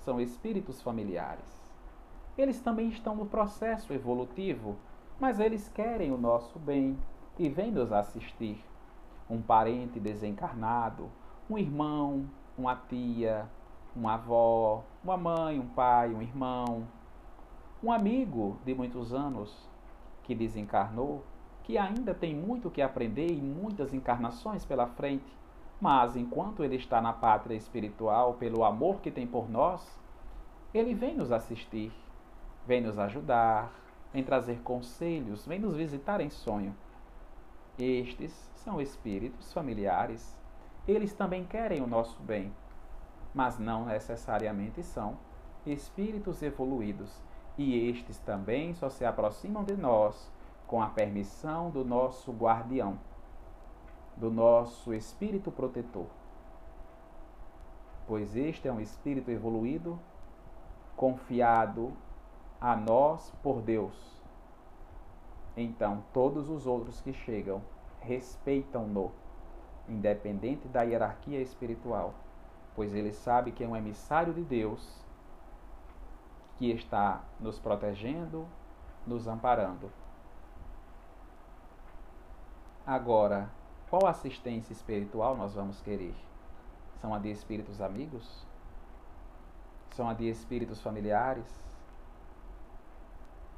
são 0.05 0.21
espíritos 0.21 0.81
familiares. 0.81 1.56
Eles 2.37 2.59
também 2.59 2.89
estão 2.89 3.15
no 3.15 3.25
processo 3.25 3.91
evolutivo, 3.91 4.75
mas 5.19 5.39
eles 5.39 5.67
querem 5.69 6.11
o 6.11 6.17
nosso 6.17 6.59
bem 6.59 6.97
e 7.39 7.49
vêm 7.49 7.71
nos 7.71 7.91
assistir. 7.91 8.63
Um 9.29 9.41
parente 9.41 9.99
desencarnado, 9.99 11.09
um 11.49 11.57
irmão, 11.57 12.25
uma 12.57 12.75
tia, 12.75 13.49
uma 13.95 14.13
avó, 14.13 14.83
uma 15.03 15.17
mãe, 15.17 15.59
um 15.59 15.67
pai, 15.67 16.13
um 16.13 16.21
irmão, 16.21 16.87
um 17.83 17.91
amigo 17.91 18.57
de 18.63 18.73
muitos 18.73 19.13
anos 19.13 19.67
que 20.23 20.35
desencarnou, 20.35 21.23
que 21.63 21.77
ainda 21.77 22.13
tem 22.13 22.35
muito 22.35 22.69
que 22.69 22.81
aprender 22.81 23.31
e 23.31 23.41
muitas 23.41 23.93
encarnações 23.93 24.63
pela 24.63 24.87
frente, 24.87 25.35
mas 25.81 26.15
enquanto 26.15 26.63
ele 26.63 26.75
está 26.75 27.01
na 27.01 27.13
pátria 27.13 27.55
espiritual, 27.55 28.35
pelo 28.35 28.63
amor 28.63 29.01
que 29.01 29.11
tem 29.11 29.25
por 29.25 29.49
nós, 29.49 29.99
ele 30.73 30.93
vem 30.93 31.15
nos 31.15 31.31
assistir, 31.31 31.91
vem 32.67 32.81
nos 32.81 32.99
ajudar, 32.99 33.71
em 34.13 34.21
trazer 34.21 34.59
conselhos, 34.61 35.45
vem 35.45 35.57
nos 35.57 35.73
visitar 35.73 36.19
em 36.19 36.29
sonho. 36.29 36.75
Estes 37.79 38.33
são 38.55 38.81
espíritos 38.81 39.53
familiares. 39.53 40.37
Eles 40.85 41.13
também 41.13 41.45
querem 41.45 41.81
o 41.81 41.87
nosso 41.87 42.21
bem, 42.21 42.53
mas 43.33 43.57
não 43.57 43.85
necessariamente 43.85 44.83
são 44.83 45.17
espíritos 45.65 46.41
evoluídos 46.43 47.21
e 47.57 47.89
estes 47.89 48.19
também 48.19 48.73
só 48.73 48.89
se 48.89 49.05
aproximam 49.05 49.63
de 49.63 49.75
nós 49.75 50.31
com 50.65 50.81
a 50.81 50.87
permissão 50.87 51.69
do 51.69 51.85
nosso 51.85 52.31
guardião, 52.33 52.99
do 54.17 54.29
nosso 54.29 54.93
espírito 54.93 55.51
protetor. 55.51 56.07
Pois 58.05 58.35
este 58.35 58.67
é 58.67 58.71
um 58.71 58.79
espírito 58.79 59.31
evoluído, 59.31 59.99
confiado 60.95 61.93
a 62.59 62.75
nós 62.75 63.31
por 63.43 63.61
Deus. 63.61 63.93
Então, 65.55 66.03
todos 66.13 66.49
os 66.49 66.67
outros 66.67 67.01
que 67.01 67.13
chegam 67.13 67.61
respeitam-no, 67.99 69.11
independente 69.87 70.67
da 70.67 70.83
hierarquia 70.83 71.41
espiritual, 71.41 72.13
pois 72.75 72.93
ele 72.93 73.11
sabe 73.11 73.51
que 73.51 73.63
é 73.63 73.67
um 73.67 73.75
emissário 73.75 74.33
de 74.33 74.43
Deus 74.43 75.03
que 76.57 76.71
está 76.71 77.23
nos 77.39 77.59
protegendo, 77.59 78.47
nos 79.05 79.27
amparando. 79.27 79.91
Agora, 82.85 83.49
qual 83.89 84.05
assistência 84.05 84.73
espiritual 84.73 85.35
nós 85.35 85.53
vamos 85.53 85.81
querer? 85.81 86.15
São 87.01 87.13
a 87.13 87.19
de 87.19 87.29
espíritos 87.29 87.81
amigos? 87.81 88.45
São 89.91 90.09
a 90.09 90.13
de 90.13 90.29
espíritos 90.29 90.81
familiares? 90.81 91.45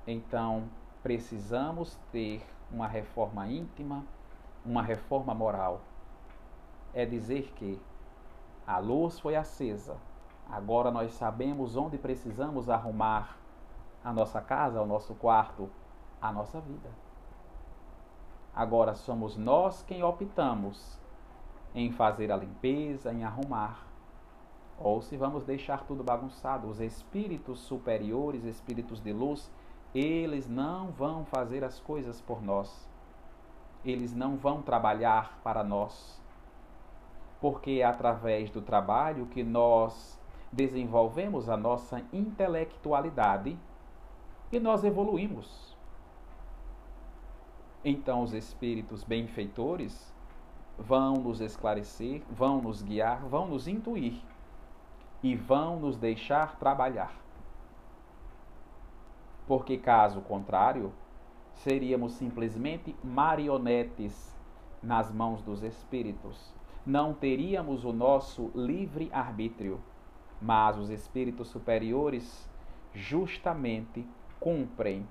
Então, 0.07 0.63
precisamos 1.03 1.97
ter 2.11 2.45
uma 2.71 2.87
reforma 2.87 3.47
íntima, 3.47 4.03
uma 4.65 4.81
reforma 4.81 5.33
moral. 5.33 5.81
É 6.93 7.05
dizer 7.05 7.53
que 7.55 7.79
a 8.65 8.79
luz 8.79 9.19
foi 9.19 9.35
acesa, 9.35 9.97
Agora 10.49 10.89
nós 10.89 11.13
sabemos 11.13 11.75
onde 11.75 11.95
precisamos 11.95 12.71
arrumar 12.71 13.37
a 14.03 14.11
nossa 14.11 14.41
casa, 14.41 14.81
o 14.81 14.85
nosso 14.85 15.13
quarto, 15.13 15.69
a 16.19 16.31
nossa 16.31 16.59
vida. 16.59 16.89
Agora 18.55 18.95
somos 18.95 19.37
nós 19.37 19.83
quem 19.83 20.01
optamos 20.01 20.99
em 21.75 21.91
fazer 21.91 22.31
a 22.31 22.35
limpeza, 22.35 23.13
em 23.13 23.23
arrumar. 23.23 23.85
Ou 24.79 25.03
se 25.03 25.15
vamos 25.15 25.43
deixar 25.43 25.83
tudo 25.83 26.03
bagunçado. 26.03 26.67
Os 26.67 26.79
espíritos 26.79 27.59
superiores, 27.59 28.43
espíritos 28.43 28.99
de 28.99 29.13
luz, 29.13 29.51
eles 29.93 30.47
não 30.47 30.91
vão 30.91 31.25
fazer 31.25 31.63
as 31.63 31.79
coisas 31.79 32.21
por 32.21 32.41
nós. 32.41 32.87
Eles 33.83 34.13
não 34.13 34.35
vão 34.35 34.61
trabalhar 34.61 35.39
para 35.43 35.63
nós. 35.63 36.21
Porque 37.41 37.79
é 37.81 37.83
através 37.83 38.49
do 38.49 38.61
trabalho 38.61 39.25
que 39.27 39.43
nós 39.43 40.19
desenvolvemos 40.51 41.49
a 41.49 41.55
nossa 41.55 42.01
intelectualidade 42.11 43.57
e 44.51 44.59
nós 44.59 44.83
evoluímos. 44.83 45.77
Então, 47.83 48.23
os 48.23 48.33
espíritos 48.33 49.03
benfeitores 49.03 50.13
vão 50.77 51.13
nos 51.13 51.39
esclarecer, 51.39 52.21
vão 52.29 52.61
nos 52.61 52.81
guiar, 52.81 53.25
vão 53.25 53.47
nos 53.47 53.67
intuir 53.67 54.21
e 55.23 55.35
vão 55.35 55.79
nos 55.79 55.97
deixar 55.97 56.57
trabalhar. 56.57 57.13
Porque, 59.49 59.77
caso 59.77 60.21
contrário, 60.21 60.93
seríamos 61.55 62.13
simplesmente 62.13 62.95
marionetes 63.03 64.33
nas 64.81 65.11
mãos 65.11 65.41
dos 65.41 65.61
espíritos. 65.61 66.53
Não 66.85 67.13
teríamos 67.13 67.83
o 67.83 67.91
nosso 67.91 68.49
livre 68.55 69.09
arbítrio 69.11 69.81
mas 70.41 70.77
os 70.77 70.89
espíritos 70.89 71.49
superiores 71.49 72.49
justamente 72.93 74.07
cumprem 74.39 75.07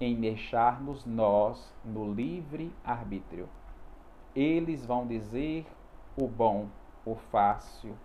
em 0.00 0.18
deixar-nos 0.18 1.04
nós 1.04 1.74
no 1.84 2.12
livre 2.12 2.72
arbítrio. 2.84 3.48
Eles 4.34 4.84
vão 4.84 5.06
dizer 5.06 5.66
o 6.16 6.26
bom, 6.26 6.68
o 7.04 7.14
fácil, 7.14 7.96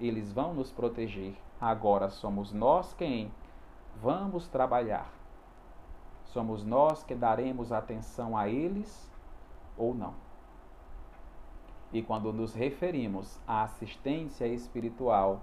eles 0.00 0.32
vão 0.32 0.54
nos 0.54 0.72
proteger. 0.72 1.34
Agora 1.60 2.08
somos 2.10 2.52
nós 2.52 2.92
quem 2.94 3.30
vamos 4.00 4.48
trabalhar. 4.48 5.10
Somos 6.24 6.64
nós 6.64 7.02
que 7.02 7.14
daremos 7.14 7.72
atenção 7.72 8.36
a 8.36 8.48
eles 8.48 9.10
ou 9.76 9.94
não. 9.94 10.14
E 11.92 12.02
quando 12.02 12.32
nos 12.32 12.54
referimos 12.54 13.38
à 13.46 13.64
assistência 13.64 14.46
espiritual 14.46 15.42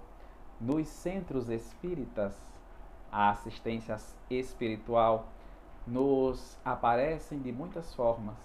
nos 0.60 0.88
centros 0.88 1.48
espíritas, 1.48 2.36
a 3.10 3.30
assistência 3.30 3.96
espiritual 4.28 5.26
nos 5.86 6.58
aparecem 6.64 7.40
de 7.40 7.50
muitas 7.50 7.94
formas, 7.94 8.36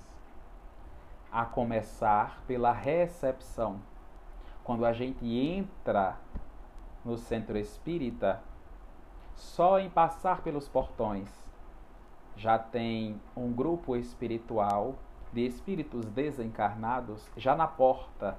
a 1.32 1.46
começar 1.46 2.42
pela 2.48 2.72
recepção. 2.72 3.80
Quando 4.64 4.86
a 4.86 4.94
gente 4.94 5.26
entra 5.26 6.18
no 7.04 7.18
centro 7.18 7.58
espírita, 7.58 8.42
só 9.36 9.80
em 9.80 9.90
passar 9.90 10.42
pelos 10.42 10.68
portões 10.68 11.46
já 12.36 12.60
tem 12.60 13.20
um 13.36 13.52
grupo 13.52 13.96
espiritual 13.96 14.96
de 15.32 15.46
espíritos 15.46 16.06
desencarnados 16.06 17.30
já 17.36 17.56
na 17.56 17.68
porta, 17.68 18.38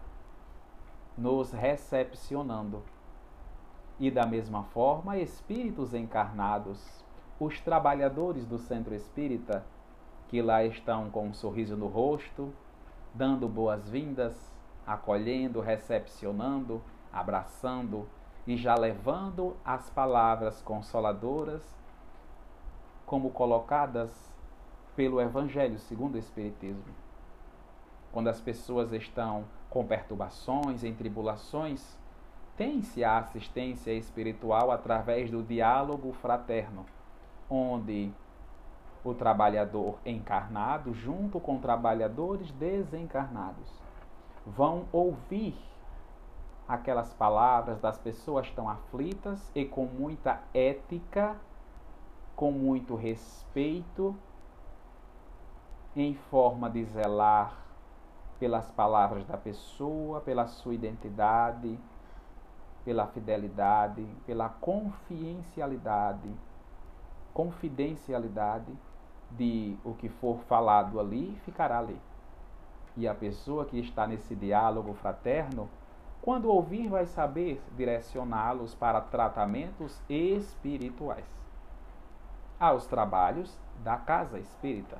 nos 1.17 1.53
recepcionando. 1.53 2.83
E 3.99 4.11
da 4.11 4.27
mesma 4.27 4.65
forma, 4.65 5.17
espíritos 5.19 5.95
encarnados, 5.95 7.05
os 7.41 7.59
trabalhadores 7.61 8.47
do 8.47 8.59
centro 8.59 8.95
espírita, 8.95 9.65
que 10.29 10.43
lá 10.43 10.65
estão 10.65 11.11
com 11.11 11.29
um 11.29 11.35
sorriso 11.35 11.77
no 11.77 11.87
rosto, 11.87 12.53
dando 13.15 13.49
boas-vindas, 13.49 14.53
acolhendo, 14.87 15.61
recepcionando, 15.61 16.83
abraçando 17.11 18.07
e 18.47 18.57
já 18.57 18.75
levando 18.75 19.57
as 19.65 19.91
palavras 19.91 20.63
consoladoras 20.63 21.63
como 23.05 23.31
colocadas 23.31 24.11
pelo 24.95 25.21
Evangelho 25.21 25.79
segundo 25.79 26.15
o 26.15 26.19
Espiritismo. 26.19 26.95
Quando 28.13 28.29
as 28.29 28.41
pessoas 28.41 28.93
estão 28.93 29.45
com 29.69 29.85
perturbações, 29.87 30.85
em 30.85 30.95
tribulações, 30.95 31.99
tem-se 32.57 33.05
a 33.05 33.19
assistência 33.19 33.93
espiritual 33.93 34.71
através 34.71 35.31
do 35.31 35.43
diálogo 35.43 36.13
fraterno, 36.15 36.87
onde 37.51 38.11
o 39.05 39.13
trabalhador 39.13 39.99
encarnado, 40.05 40.95
junto 40.95 41.39
com 41.39 41.59
trabalhadores 41.59 42.51
desencarnados, 42.53 43.71
vão 44.47 44.87
ouvir 44.91 45.55
aquelas 46.69 47.13
palavras 47.15 47.81
das 47.81 47.99
pessoas 47.99 48.51
tão 48.51 48.69
aflitas 48.69 49.51
e 49.55 49.65
com 49.65 49.87
muita 49.87 50.41
ética, 50.53 51.37
com 52.35 52.51
muito 52.51 52.95
respeito, 52.95 54.17
em 55.95 56.15
forma 56.15 56.69
de 56.69 56.85
zelar 56.85 57.57
pelas 58.39 58.71
palavras 58.73 59.25
da 59.27 59.37
pessoa, 59.37 60.21
pela 60.21 60.47
sua 60.47 60.75
identidade, 60.75 61.79
pela 62.85 63.07
fidelidade, 63.07 64.07
pela 64.27 64.49
confidencialidade, 64.49 66.31
confidencialidade 67.33 68.73
de 69.31 69.77
o 69.85 69.95
que 69.95 70.09
for 70.09 70.39
falado 70.41 71.01
ali 71.01 71.37
ficará 71.45 71.79
ali. 71.79 71.99
E 72.97 73.09
a 73.09 73.15
pessoa 73.15 73.65
que 73.65 73.79
está 73.79 74.07
nesse 74.07 74.35
diálogo 74.35 74.95
fraterno 74.95 75.69
quando 76.27 76.51
ouvir, 76.51 76.89
vai 76.89 77.07
saber 77.07 77.63
direcioná-los 77.77 78.75
para 78.75 79.01
tratamentos 79.01 80.03
espirituais. 80.09 81.25
Aos 82.59 82.85
trabalhos 82.85 83.57
da 83.85 83.97
casa 83.97 84.37
espírita. 84.37 84.99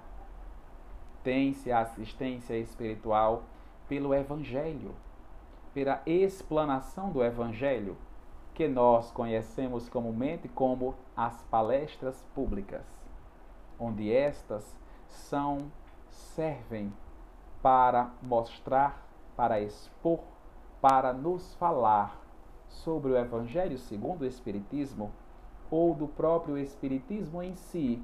Tem-se 1.25 1.73
assistência 1.73 2.57
espiritual 2.57 3.43
pelo 3.89 4.15
Evangelho, 4.15 4.95
pela 5.75 6.01
explanação 6.07 7.11
do 7.11 7.25
Evangelho, 7.25 7.97
que 8.55 8.69
nós 8.69 9.11
conhecemos 9.11 9.89
comumente 9.89 10.47
como 10.47 10.95
as 11.17 11.43
palestras 11.47 12.25
públicas, 12.37 12.87
onde 13.81 14.15
estas 14.15 14.77
são 15.09 15.73
servem 16.09 16.93
para 17.61 18.13
mostrar, 18.23 19.05
para 19.37 19.61
expor 19.61 20.36
para 20.89 21.13
nos 21.13 21.53
falar 21.57 22.17
sobre 22.69 23.11
o 23.11 23.17
Evangelho 23.17 23.77
segundo 23.77 24.23
o 24.23 24.25
Espiritismo 24.25 25.11
ou 25.69 25.93
do 25.93 26.07
próprio 26.07 26.57
Espiritismo 26.57 27.43
em 27.43 27.57
si, 27.57 28.01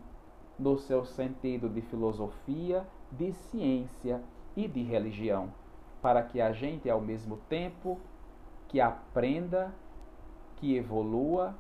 no 0.59 0.77
seu 0.77 1.05
sentido 1.05 1.69
de 1.69 1.81
filosofia, 1.81 2.85
de 3.13 3.33
ciência 3.35 4.21
e 4.57 4.67
de 4.67 4.83
religião, 4.83 5.55
para 6.03 6.25
que 6.25 6.41
a 6.41 6.51
gente, 6.51 6.91
ao 6.91 7.01
mesmo 7.01 7.37
tempo 7.49 8.01
que 8.67 8.81
aprenda, 8.81 9.73
que 10.57 10.75
evolua, 10.77 11.55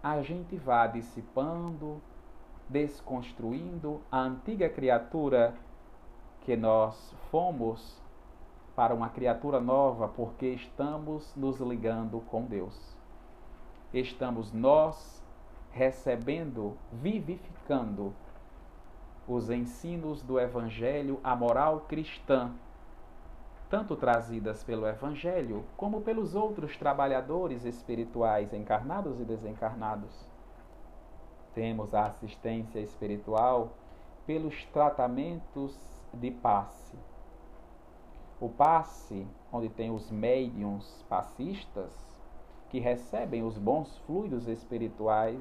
a 0.00 0.22
gente 0.22 0.54
vá 0.54 0.86
dissipando, 0.86 2.00
desconstruindo 2.68 4.00
a 4.08 4.20
antiga 4.20 4.68
criatura 4.68 5.52
que 6.42 6.54
nós 6.54 7.12
fomos 7.28 8.03
para 8.74 8.94
uma 8.94 9.08
criatura 9.08 9.60
nova, 9.60 10.08
porque 10.08 10.46
estamos 10.46 11.34
nos 11.36 11.60
ligando 11.60 12.20
com 12.30 12.44
Deus. 12.44 12.96
Estamos 13.92 14.52
nós 14.52 15.22
recebendo, 15.70 16.76
vivificando 16.92 18.12
os 19.26 19.48
ensinos 19.48 20.22
do 20.22 20.38
Evangelho, 20.38 21.20
a 21.22 21.34
moral 21.36 21.80
cristã, 21.88 22.52
tanto 23.70 23.96
trazidas 23.96 24.62
pelo 24.62 24.86
Evangelho 24.86 25.64
como 25.76 26.00
pelos 26.00 26.34
outros 26.34 26.76
trabalhadores 26.76 27.64
espirituais 27.64 28.52
encarnados 28.52 29.20
e 29.20 29.24
desencarnados. 29.24 30.28
Temos 31.54 31.94
a 31.94 32.06
assistência 32.06 32.80
espiritual 32.80 33.72
pelos 34.26 34.64
tratamentos 34.66 35.76
de 36.12 36.30
passe 36.30 36.96
o 38.44 38.48
passe, 38.50 39.26
onde 39.50 39.70
tem 39.70 39.90
os 39.90 40.10
médiums 40.10 41.02
passistas, 41.08 41.90
que 42.68 42.78
recebem 42.78 43.42
os 43.42 43.56
bons 43.56 43.96
fluidos 44.00 44.48
espirituais 44.48 45.40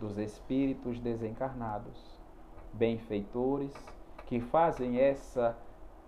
dos 0.00 0.16
espíritos 0.16 0.98
desencarnados, 1.00 2.18
benfeitores 2.72 3.72
que 4.24 4.40
fazem 4.40 4.98
essa 4.98 5.54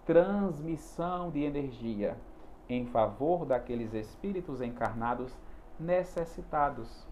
transmissão 0.06 1.30
de 1.30 1.42
energia 1.42 2.16
em 2.66 2.86
favor 2.86 3.44
daqueles 3.44 3.92
espíritos 3.92 4.62
encarnados 4.62 5.36
necessitados, 5.78 7.06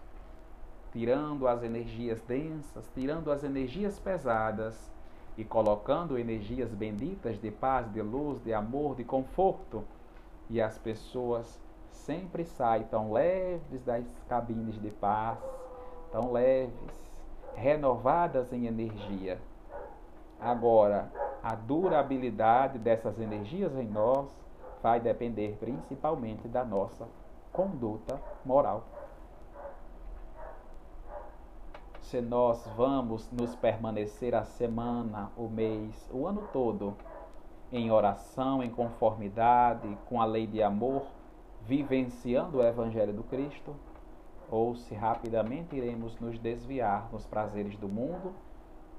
tirando 0.91 1.47
as 1.47 1.61
energias 1.61 2.21
densas, 2.21 2.89
tirando 2.95 3.31
as 3.31 3.43
energias 3.43 3.99
pesadas 3.99 4.91
e 5.37 5.43
colocando 5.43 6.17
energias 6.17 6.73
benditas 6.73 7.39
de 7.39 7.51
paz, 7.51 7.91
de 7.91 8.01
luz, 8.01 8.41
de 8.43 8.53
amor, 8.53 8.95
de 8.95 9.03
conforto. 9.03 9.83
E 10.49 10.61
as 10.61 10.77
pessoas 10.77 11.59
sempre 11.89 12.45
saem 12.45 12.83
tão 12.83 13.11
leves 13.11 13.83
das 13.83 14.05
cabines 14.29 14.79
de 14.81 14.89
paz, 14.91 15.39
tão 16.11 16.31
leves, 16.31 17.15
renovadas 17.55 18.51
em 18.53 18.67
energia. 18.67 19.39
Agora, 20.39 21.11
a 21.41 21.55
durabilidade 21.55 22.77
dessas 22.77 23.19
energias 23.19 23.75
em 23.75 23.87
nós 23.87 24.29
vai 24.81 24.99
depender 24.99 25.57
principalmente 25.59 26.47
da 26.47 26.63
nossa 26.63 27.07
conduta 27.51 28.19
moral. 28.43 28.83
Se 32.05 32.21
nós 32.21 32.63
vamos 32.77 33.31
nos 33.31 33.55
permanecer 33.55 34.35
a 34.35 34.43
semana, 34.43 35.31
o 35.35 35.47
mês, 35.47 36.07
o 36.13 36.27
ano 36.27 36.47
todo 36.53 36.95
em 37.71 37.89
oração, 37.89 38.61
em 38.61 38.69
conformidade 38.69 39.97
com 40.05 40.21
a 40.21 40.25
lei 40.25 40.45
de 40.45 40.61
amor, 40.61 41.07
vivenciando 41.63 42.59
o 42.59 42.63
Evangelho 42.63 43.11
do 43.11 43.23
Cristo, 43.23 43.75
ou 44.51 44.75
se 44.75 44.93
rapidamente 44.93 45.75
iremos 45.75 46.19
nos 46.19 46.37
desviar 46.37 47.09
nos 47.11 47.25
prazeres 47.25 47.75
do 47.77 47.87
mundo 47.87 48.33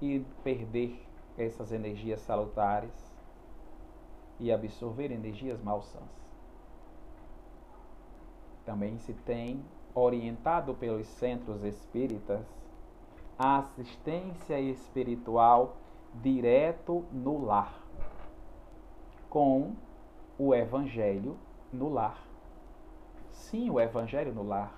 e 0.02 0.24
perder 0.42 1.00
essas 1.38 1.70
energias 1.70 2.20
salutares 2.22 3.14
e 4.40 4.50
absorver 4.50 5.12
energias 5.12 5.62
malsãs. 5.62 6.02
Também 8.64 8.98
se 8.98 9.14
tem 9.14 9.64
orientado 9.94 10.74
pelos 10.74 11.06
centros 11.06 11.62
espíritas 11.62 12.44
assistência 13.38 14.58
espiritual 14.58 15.76
direto 16.14 17.04
no 17.12 17.44
lar, 17.44 17.78
com 19.28 19.74
o 20.38 20.54
Evangelho 20.54 21.36
no 21.70 21.88
lar. 21.90 22.22
Sim, 23.30 23.68
o 23.68 23.78
Evangelho 23.78 24.32
no 24.32 24.42
lar. 24.42 24.72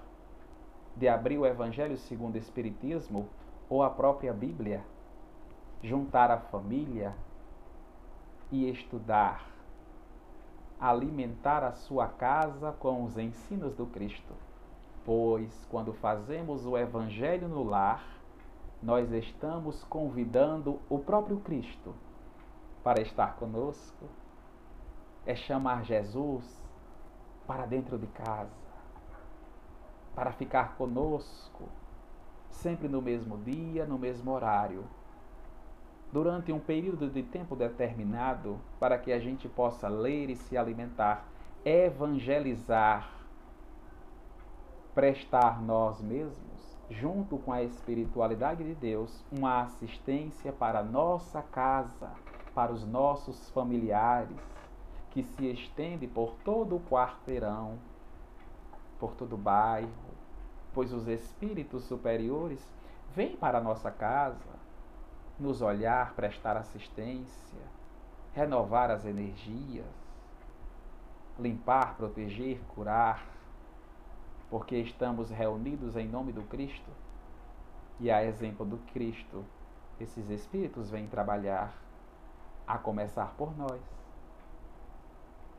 De 0.96 1.06
abrir 1.06 1.38
o 1.38 1.46
Evangelho 1.46 1.96
segundo 1.96 2.34
o 2.34 2.38
Espiritismo 2.38 3.28
ou 3.68 3.84
a 3.84 3.90
própria 3.90 4.32
Bíblia, 4.32 4.84
juntar 5.80 6.28
a 6.28 6.38
família 6.38 7.14
e 8.50 8.68
estudar, 8.68 9.48
alimentar 10.80 11.62
a 11.62 11.70
sua 11.70 12.08
casa 12.08 12.72
com 12.80 13.04
os 13.04 13.16
ensinos 13.16 13.76
do 13.76 13.86
Cristo. 13.86 14.34
Pois, 15.04 15.64
quando 15.70 15.92
fazemos 15.92 16.66
o 16.66 16.76
Evangelho 16.76 17.46
no 17.46 17.62
lar, 17.62 18.17
nós 18.82 19.10
estamos 19.12 19.82
convidando 19.84 20.80
o 20.88 20.98
próprio 20.98 21.38
Cristo 21.40 21.94
para 22.82 23.02
estar 23.02 23.36
conosco, 23.36 24.06
é 25.26 25.34
chamar 25.34 25.84
Jesus 25.84 26.44
para 27.46 27.66
dentro 27.66 27.98
de 27.98 28.06
casa, 28.06 28.50
para 30.14 30.32
ficar 30.32 30.76
conosco, 30.76 31.64
sempre 32.50 32.88
no 32.88 33.02
mesmo 33.02 33.38
dia, 33.38 33.84
no 33.84 33.98
mesmo 33.98 34.30
horário, 34.30 34.84
durante 36.12 36.52
um 36.52 36.60
período 36.60 37.10
de 37.10 37.22
tempo 37.22 37.54
determinado 37.54 38.58
para 38.78 38.96
que 38.96 39.12
a 39.12 39.18
gente 39.18 39.48
possa 39.48 39.88
ler 39.88 40.30
e 40.30 40.36
se 40.36 40.56
alimentar, 40.56 41.26
evangelizar, 41.64 43.12
prestar 44.94 45.60
nós 45.62 46.00
mesmos, 46.00 46.47
junto 46.90 47.38
com 47.38 47.52
a 47.52 47.62
espiritualidade 47.62 48.64
de 48.64 48.74
Deus, 48.74 49.24
uma 49.30 49.62
assistência 49.62 50.52
para 50.52 50.80
a 50.80 50.84
nossa 50.84 51.42
casa, 51.42 52.10
para 52.54 52.72
os 52.72 52.86
nossos 52.86 53.50
familiares, 53.50 54.36
que 55.10 55.22
se 55.22 55.46
estende 55.46 56.06
por 56.06 56.34
todo 56.44 56.76
o 56.76 56.80
quarteirão, 56.80 57.78
por 58.98 59.14
todo 59.14 59.34
o 59.34 59.38
bairro, 59.38 59.90
pois 60.72 60.92
os 60.92 61.08
espíritos 61.08 61.84
superiores 61.84 62.66
vêm 63.14 63.36
para 63.36 63.58
a 63.58 63.62
nossa 63.62 63.90
casa 63.90 64.58
nos 65.38 65.62
olhar, 65.62 66.14
prestar 66.14 66.56
assistência, 66.56 67.58
renovar 68.34 68.90
as 68.90 69.04
energias, 69.04 69.86
limpar, 71.38 71.96
proteger, 71.96 72.60
curar, 72.74 73.24
porque 74.50 74.76
estamos 74.76 75.30
reunidos 75.30 75.96
em 75.96 76.08
nome 76.08 76.32
do 76.32 76.42
Cristo 76.42 76.90
e 78.00 78.10
a 78.10 78.24
exemplo 78.24 78.64
do 78.64 78.78
Cristo, 78.92 79.44
esses 80.00 80.30
espíritos 80.30 80.90
vêm 80.90 81.06
trabalhar, 81.06 81.76
a 82.66 82.78
começar 82.78 83.34
por 83.36 83.56
nós. 83.56 83.80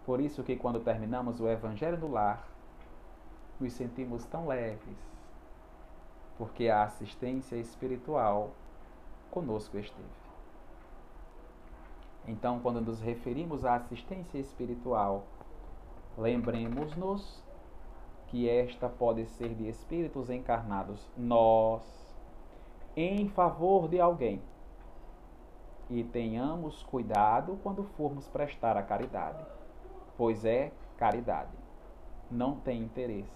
Por 0.05 0.21
isso 0.21 0.43
que 0.43 0.55
quando 0.55 0.79
terminamos 0.79 1.39
o 1.39 1.47
Evangelho 1.47 1.97
do 1.97 2.07
Lar, 2.07 2.47
nos 3.59 3.73
sentimos 3.73 4.25
tão 4.25 4.47
leves, 4.47 4.97
porque 6.37 6.69
a 6.69 6.83
assistência 6.83 7.57
espiritual 7.57 8.51
conosco 9.29 9.77
esteve. 9.77 10.19
Então, 12.25 12.59
quando 12.59 12.79
nos 12.79 13.01
referimos 13.01 13.65
à 13.65 13.75
assistência 13.75 14.37
espiritual, 14.37 15.25
lembremos-nos 16.17 17.43
que 18.29 18.47
esta 18.47 18.87
pode 18.87 19.25
ser 19.25 19.53
de 19.55 19.67
espíritos 19.67 20.29
encarnados, 20.29 21.05
nós, 21.17 21.83
em 22.95 23.27
favor 23.29 23.87
de 23.87 23.99
alguém. 23.99 24.41
E 25.89 26.03
tenhamos 26.03 26.83
cuidado 26.83 27.59
quando 27.63 27.83
formos 27.83 28.27
prestar 28.27 28.77
a 28.77 28.83
caridade, 28.83 29.43
pois 30.17 30.45
é 30.45 30.71
caridade, 30.97 31.57
não 32.29 32.55
tem 32.55 32.83
interesse, 32.83 33.31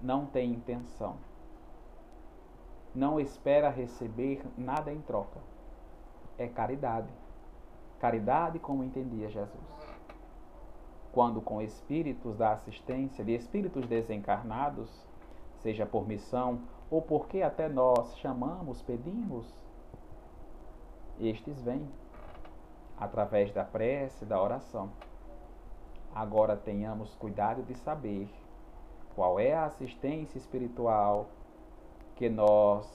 não 0.00 0.24
tem 0.26 0.52
intenção 0.52 1.16
não 2.94 3.20
espera 3.20 3.70
receber 3.70 4.42
nada 4.56 4.92
em 4.92 5.00
troca. 5.00 5.38
É 6.36 6.48
caridade. 6.48 7.08
Caridade 7.98 8.58
como 8.58 8.82
entendia 8.82 9.28
Jesus. 9.28 9.89
Quando 11.12 11.40
com 11.40 11.60
espíritos 11.60 12.36
da 12.36 12.52
assistência, 12.52 13.24
de 13.24 13.34
espíritos 13.34 13.86
desencarnados, 13.86 14.88
seja 15.58 15.84
por 15.84 16.06
missão 16.06 16.60
ou 16.90 17.02
porque 17.02 17.42
até 17.42 17.68
nós 17.68 18.16
chamamos, 18.18 18.82
pedimos, 18.82 19.46
estes 21.18 21.60
vêm 21.62 21.88
através 22.98 23.52
da 23.52 23.64
prece, 23.64 24.24
da 24.24 24.40
oração. 24.40 24.90
Agora 26.14 26.56
tenhamos 26.56 27.14
cuidado 27.14 27.62
de 27.62 27.74
saber 27.74 28.28
qual 29.14 29.38
é 29.38 29.54
a 29.54 29.66
assistência 29.66 30.38
espiritual 30.38 31.28
que 32.16 32.28
nós 32.28 32.86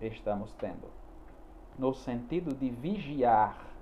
estamos 0.00 0.52
tendo, 0.54 0.88
no 1.78 1.94
sentido 1.94 2.54
de 2.54 2.70
vigiar 2.70 3.75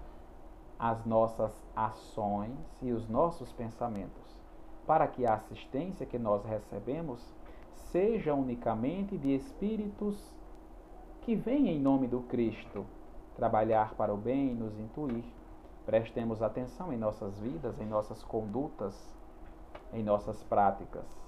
as 0.79 1.05
nossas 1.05 1.53
ações 1.75 2.59
e 2.83 2.93
os 2.93 3.09
nossos 3.09 3.53
pensamentos, 3.53 4.41
para 4.87 5.07
que 5.07 5.25
a 5.25 5.35
assistência 5.35 6.07
que 6.07 6.19
nós 6.19 6.45
recebemos 6.45 7.21
seja 7.75 8.35
unicamente 8.35 9.17
de 9.17 9.35
espíritos 9.35 10.17
que 11.23 11.35
vêm 11.35 11.69
em 11.69 11.81
nome 11.81 12.07
do 12.07 12.21
Cristo 12.23 12.85
trabalhar 13.37 13.95
para 13.95 14.13
o 14.13 14.17
bem 14.17 14.51
e 14.51 14.55
nos 14.55 14.79
intuir. 14.79 15.25
Prestemos 15.87 16.43
atenção 16.43 16.93
em 16.93 16.97
nossas 16.97 17.39
vidas, 17.39 17.81
em 17.81 17.87
nossas 17.87 18.23
condutas, 18.23 18.95
em 19.93 20.03
nossas 20.03 20.43
práticas 20.45 21.25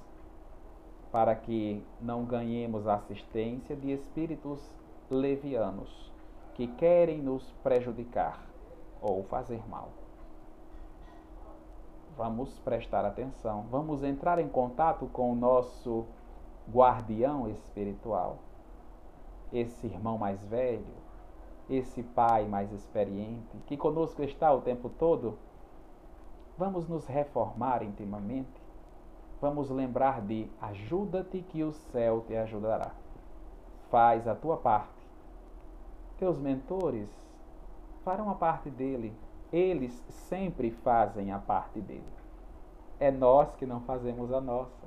para 1.17 1.35
que 1.35 1.83
não 1.99 2.25
ganhemos 2.25 2.87
assistência 2.87 3.75
de 3.75 3.91
espíritos 3.91 4.61
levianos 5.11 6.13
que 6.55 6.67
querem 6.67 7.23
nos 7.23 7.43
prejudicar 7.63 8.45
ou 9.07 9.23
fazer 9.25 9.63
mal. 9.69 9.89
Vamos 12.17 12.59
prestar 12.61 13.05
atenção, 13.05 13.67
vamos 13.71 14.03
entrar 14.03 14.39
em 14.39 14.49
contato 14.49 15.07
com 15.13 15.33
o 15.33 15.37
nosso 15.37 16.07
guardião 16.71 17.49
espiritual, 17.49 18.39
esse 19.53 19.87
irmão 19.87 20.17
mais 20.17 20.43
velho, 20.45 20.95
esse 21.69 22.03
pai 22.03 22.47
mais 22.47 22.73
experiente, 22.73 23.57
que 23.67 23.77
conosco 23.77 24.23
está 24.23 24.53
o 24.53 24.63
tempo 24.63 24.89
todo. 24.89 25.39
Vamos 26.57 26.89
nos 26.89 27.07
reformar 27.07 27.83
intimamente 27.83 28.67
vamos 29.41 29.71
lembrar 29.71 30.23
de 30.23 30.49
ajuda-te 30.61 31.41
que 31.43 31.63
o 31.63 31.73
céu 31.73 32.25
te 32.27 32.37
ajudará. 32.37 32.93
Faz 33.91 34.27
a 34.27 34.35
tua 34.35 34.57
parte. 34.57 35.07
Teus 36.19 36.39
mentores 36.39 37.09
farão 38.07 38.31
a 38.31 38.37
parte 38.37 38.71
dele. 38.71 39.13
Eles 39.53 39.93
sempre 40.29 40.71
fazem 40.71 41.33
a 41.33 41.41
parte 41.41 41.81
dele. 41.81 42.07
É 43.01 43.11
nós 43.11 43.53
que 43.57 43.67
não 43.67 43.81
fazemos 43.81 44.33
a 44.33 44.41
nossa. 44.41 44.87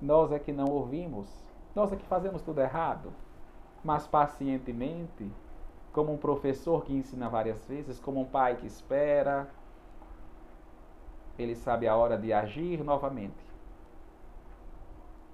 Nós 0.00 0.32
é 0.32 0.38
que 0.38 0.50
não 0.50 0.64
ouvimos. 0.64 1.28
Nós 1.74 1.92
é 1.92 1.96
que 1.96 2.06
fazemos 2.06 2.40
tudo 2.40 2.62
errado. 2.62 3.12
Mas 3.84 4.06
pacientemente, 4.06 5.30
como 5.92 6.14
um 6.14 6.16
professor 6.16 6.82
que 6.84 6.94
ensina 6.94 7.28
várias 7.28 7.66
vezes, 7.66 8.00
como 8.00 8.22
um 8.22 8.24
pai 8.24 8.56
que 8.56 8.66
espera, 8.66 9.46
ele 11.38 11.54
sabe 11.54 11.86
a 11.86 11.94
hora 11.94 12.16
de 12.16 12.32
agir 12.32 12.82
novamente, 12.82 13.44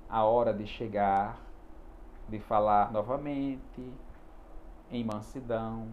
a 0.09 0.25
hora 0.25 0.53
de 0.53 0.67
chegar, 0.67 1.39
de 2.29 2.41
falar 2.41 2.91
novamente, 2.91 3.93
em 4.93 5.03
mansidão, 5.03 5.89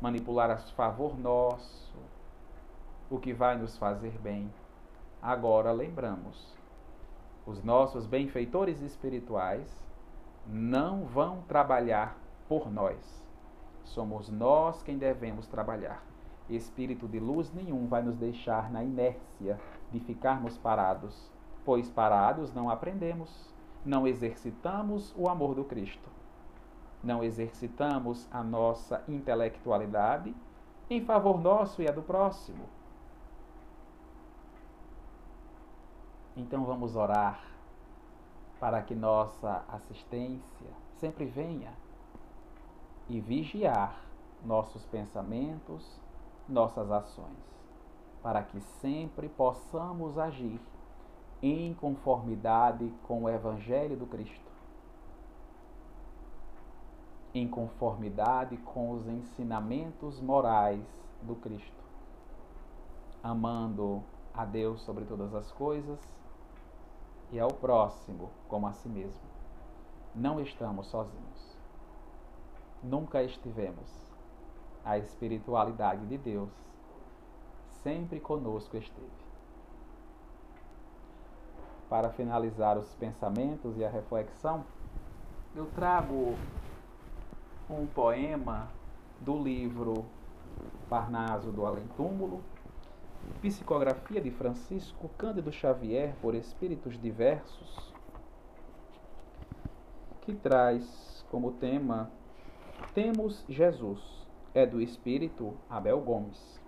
manipular 0.00 0.50
a 0.50 0.56
favor 0.56 1.18
nosso, 1.18 1.98
o 3.10 3.18
que 3.18 3.34
vai 3.34 3.58
nos 3.58 3.76
fazer 3.76 4.18
bem. 4.20 4.50
Agora 5.20 5.70
lembramos, 5.72 6.56
os 7.44 7.62
nossos 7.62 8.06
benfeitores 8.06 8.80
espirituais 8.80 9.68
não 10.46 11.04
vão 11.04 11.42
trabalhar 11.42 12.16
por 12.48 12.72
nós. 12.72 13.22
Somos 13.84 14.30
nós 14.30 14.82
quem 14.82 14.96
devemos 14.96 15.46
trabalhar 15.46 16.02
espírito 16.48 17.08
de 17.08 17.18
luz 17.18 17.52
nenhum 17.52 17.86
vai 17.86 18.02
nos 18.02 18.16
deixar 18.16 18.70
na 18.70 18.84
inércia 18.84 19.58
de 19.90 20.00
ficarmos 20.00 20.58
parados, 20.58 21.30
pois 21.64 21.90
parados 21.90 22.52
não 22.52 22.68
aprendemos, 22.68 23.50
não 23.84 24.06
exercitamos 24.06 25.14
o 25.16 25.28
amor 25.28 25.54
do 25.54 25.64
Cristo, 25.64 26.08
não 27.04 27.22
exercitamos 27.22 28.26
a 28.32 28.42
nossa 28.42 29.04
intelectualidade 29.06 30.34
em 30.88 31.04
favor 31.04 31.40
nosso 31.40 31.82
e 31.82 31.88
a 31.88 31.92
do 31.92 32.02
próximo. 32.02 32.64
Então 36.36 36.64
vamos 36.64 36.96
orar 36.96 37.40
para 38.58 38.82
que 38.82 38.94
nossa 38.94 39.64
assistência 39.68 40.70
sempre 40.96 41.26
venha 41.26 41.72
e 43.08 43.20
vigiar 43.20 44.00
nossos 44.44 44.84
pensamentos, 44.86 46.00
nossas 46.48 46.90
ações, 46.90 47.38
para 48.22 48.42
que 48.42 48.60
sempre 48.60 49.28
possamos 49.28 50.18
agir 50.18 50.60
em 51.42 51.74
conformidade 51.74 52.90
com 53.06 53.24
o 53.24 53.28
Evangelho 53.28 53.96
do 53.96 54.06
Cristo, 54.06 54.50
em 57.34 57.48
conformidade 57.48 58.56
com 58.58 58.92
os 58.92 59.08
ensinamentos 59.08 60.20
morais 60.20 60.80
do 61.20 61.34
Cristo, 61.34 61.82
amando 63.22 64.02
a 64.32 64.44
Deus 64.44 64.82
sobre 64.82 65.04
todas 65.04 65.34
as 65.34 65.50
coisas 65.50 65.98
e 67.32 67.40
ao 67.40 67.48
próximo 67.48 68.30
como 68.48 68.68
a 68.68 68.72
si 68.72 68.88
mesmo. 68.88 69.34
Não 70.14 70.40
estamos 70.40 70.86
sozinhos. 70.86 71.58
Nunca 72.80 73.22
estivemos 73.22 73.90
a 74.84 74.96
espiritualidade 74.98 76.06
de 76.06 76.18
Deus 76.18 76.50
sempre 77.82 78.20
conosco 78.20 78.76
esteve. 78.76 79.24
Para 81.88 82.10
finalizar 82.10 82.78
os 82.78 82.94
pensamentos 82.94 83.76
e 83.76 83.84
a 83.84 83.90
reflexão, 83.90 84.64
eu 85.54 85.66
trago 85.74 86.34
um 87.68 87.86
poema 87.86 88.68
do 89.20 89.42
livro 89.42 90.04
Parnaso 90.88 91.50
do 91.50 91.64
Além 91.64 91.86
Túmulo, 91.96 92.42
psicografia 93.40 94.20
de 94.20 94.30
Francisco 94.30 95.08
Cândido 95.16 95.50
Xavier 95.50 96.14
por 96.20 96.34
Espíritos 96.34 97.00
Diversos, 97.00 97.92
que 100.20 100.34
traz 100.34 101.24
como 101.30 101.52
tema 101.52 102.10
Temos 102.94 103.44
Jesus, 103.48 104.26
é 104.52 104.66
do 104.66 104.80
Espírito 104.80 105.54
Abel 105.68 106.00
Gomes. 106.00 106.60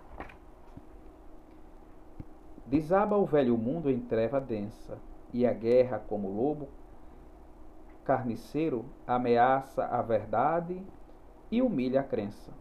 Desaba 2.65 3.15
o 3.15 3.25
velho 3.25 3.57
mundo 3.57 3.89
em 3.89 3.99
treva 3.99 4.41
densa, 4.41 4.97
e 5.33 5.45
a 5.45 5.53
guerra, 5.53 5.99
como 5.99 6.29
lobo 6.29 6.67
carniceiro, 8.07 8.85
ameaça 9.05 9.83
a 9.83 10.01
verdade 10.01 10.81
e 11.51 11.61
humilha 11.61 11.99
a 11.99 12.03
crença. 12.03 12.53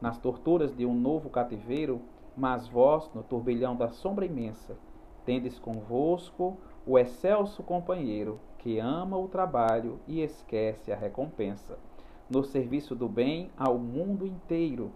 Nas 0.00 0.18
torturas 0.18 0.74
de 0.74 0.86
um 0.86 0.94
novo 0.94 1.28
cativeiro, 1.28 2.00
mas 2.34 2.66
vós, 2.66 3.10
no 3.12 3.22
turbilhão 3.22 3.76
da 3.76 3.90
sombra 3.90 4.24
imensa, 4.24 4.78
tendes 5.26 5.58
convosco 5.58 6.56
o 6.86 6.98
excelso 6.98 7.62
companheiro, 7.62 8.40
que 8.56 8.78
ama 8.78 9.18
o 9.18 9.28
trabalho 9.28 10.00
e 10.08 10.22
esquece 10.22 10.90
a 10.90 10.96
recompensa. 10.96 11.78
No 12.30 12.42
serviço 12.42 12.94
do 12.96 13.10
bem 13.10 13.50
ao 13.58 13.76
mundo 13.76 14.26
inteiro, 14.26 14.90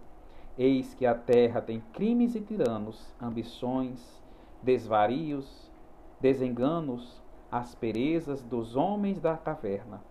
eis 0.57 0.95
que 0.95 1.05
a 1.05 1.13
terra 1.13 1.61
tem 1.61 1.83
crimes 1.93 2.33
e 2.33 2.41
tiranos, 2.41 3.13
ambições, 3.21 4.23
desvarios, 4.59 5.71
desenganos, 6.19 7.22
asperezas 7.53 8.41
dos 8.41 8.75
homens 8.75 9.19
da 9.19 9.37
caverna. 9.37 10.01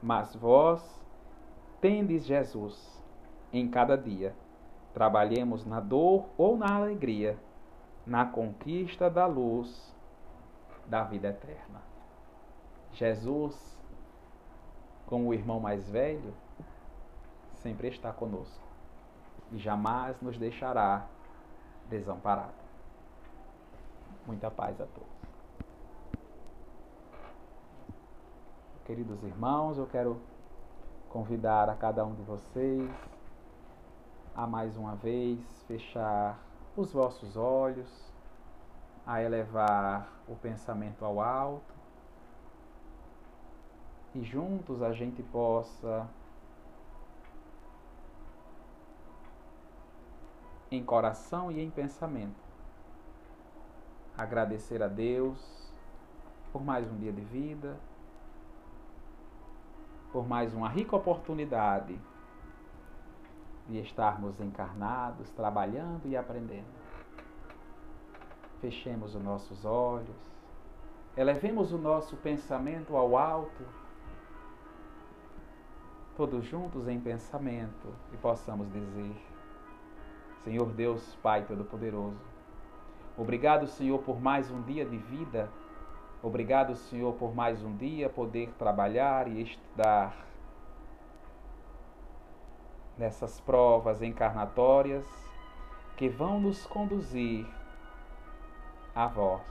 Mas 0.00 0.36
vós 0.36 0.80
tendes 1.80 2.24
Jesus 2.24 3.02
em 3.52 3.68
cada 3.68 3.96
dia. 3.98 4.36
Trabalhemos 4.94 5.66
na 5.66 5.80
dor 5.80 6.26
ou 6.38 6.56
na 6.56 6.76
alegria, 6.76 7.36
na 8.06 8.24
conquista 8.24 9.10
da 9.10 9.26
luz 9.26 9.92
da 10.86 11.02
vida 11.02 11.28
eterna. 11.28 11.82
Jesus, 12.92 13.76
como 15.06 15.28
o 15.28 15.34
irmão 15.34 15.58
mais 15.58 15.88
velho, 15.90 16.32
sempre 17.54 17.88
está 17.88 18.12
conosco 18.12 18.62
e 19.50 19.58
jamais 19.58 20.20
nos 20.20 20.38
deixará 20.38 21.06
desamparado. 21.88 22.62
Muita 24.26 24.50
paz 24.50 24.80
a 24.80 24.86
todos. 24.86 25.31
Queridos 28.84 29.22
irmãos, 29.22 29.78
eu 29.78 29.86
quero 29.86 30.20
convidar 31.08 31.70
a 31.70 31.74
cada 31.76 32.04
um 32.04 32.16
de 32.16 32.22
vocês 32.22 32.90
a 34.34 34.44
mais 34.44 34.76
uma 34.76 34.96
vez 34.96 35.38
fechar 35.68 36.36
os 36.76 36.92
vossos 36.92 37.36
olhos, 37.36 38.12
a 39.06 39.22
elevar 39.22 40.10
o 40.26 40.34
pensamento 40.34 41.04
ao 41.04 41.20
alto 41.20 41.72
e 44.16 44.22
juntos 44.24 44.82
a 44.82 44.92
gente 44.92 45.22
possa 45.22 46.08
em 50.72 50.84
coração 50.84 51.52
e 51.52 51.60
em 51.60 51.70
pensamento 51.70 52.42
agradecer 54.18 54.82
a 54.82 54.88
Deus 54.88 55.72
por 56.52 56.64
mais 56.64 56.90
um 56.90 56.98
dia 56.98 57.12
de 57.12 57.22
vida, 57.22 57.78
por 60.12 60.28
mais 60.28 60.52
uma 60.52 60.68
rica 60.68 60.94
oportunidade 60.94 61.98
de 63.66 63.78
estarmos 63.80 64.38
encarnados, 64.40 65.30
trabalhando 65.30 66.06
e 66.06 66.16
aprendendo. 66.16 66.82
Fechemos 68.60 69.14
os 69.14 69.22
nossos 69.22 69.64
olhos, 69.64 70.14
elevemos 71.16 71.72
o 71.72 71.78
nosso 71.78 72.16
pensamento 72.18 72.96
ao 72.96 73.16
alto, 73.16 73.64
todos 76.16 76.44
juntos 76.44 76.86
em 76.86 77.00
pensamento, 77.00 77.88
e 78.12 78.16
possamos 78.18 78.70
dizer: 78.70 79.16
Senhor 80.44 80.66
Deus, 80.66 81.16
Pai 81.22 81.44
Todo-Poderoso, 81.44 82.20
obrigado, 83.16 83.66
Senhor, 83.66 83.98
por 84.00 84.20
mais 84.20 84.50
um 84.50 84.62
dia 84.62 84.84
de 84.84 84.98
vida 84.98 85.48
Obrigado, 86.22 86.76
Senhor, 86.76 87.14
por 87.14 87.34
mais 87.34 87.64
um 87.64 87.76
dia 87.76 88.08
poder 88.08 88.52
trabalhar 88.56 89.26
e 89.26 89.42
estudar 89.42 90.14
nessas 92.96 93.40
provas 93.40 94.00
encarnatórias 94.02 95.04
que 95.96 96.08
vão 96.08 96.38
nos 96.38 96.64
conduzir 96.64 97.44
a 98.94 99.08
vós. 99.08 99.42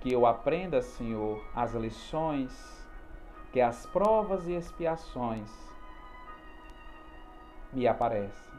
Que 0.00 0.10
eu 0.10 0.24
aprenda, 0.24 0.80
Senhor, 0.80 1.44
as 1.54 1.74
lições 1.74 2.82
que 3.52 3.60
as 3.60 3.84
provas 3.84 4.48
e 4.48 4.54
expiações 4.54 5.50
me 7.70 7.86
aparecem. 7.86 8.54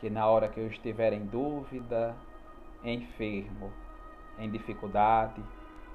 Que 0.00 0.10
na 0.10 0.26
hora 0.26 0.48
que 0.48 0.58
eu 0.58 0.66
estiver 0.66 1.12
em 1.12 1.24
dúvida, 1.24 2.16
enfermo, 2.82 3.72
em 4.38 4.50
dificuldade, 4.50 5.42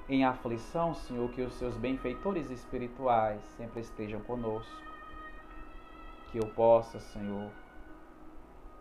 em 0.08 0.24
aflição, 0.24 0.94
Senhor, 0.94 1.30
que 1.30 1.42
os 1.42 1.52
seus 1.54 1.76
benfeitores 1.76 2.50
espirituais 2.50 3.42
sempre 3.56 3.80
estejam 3.80 4.20
conosco. 4.20 4.82
Que 6.30 6.38
eu 6.38 6.46
possa, 6.46 6.98
Senhor, 6.98 7.50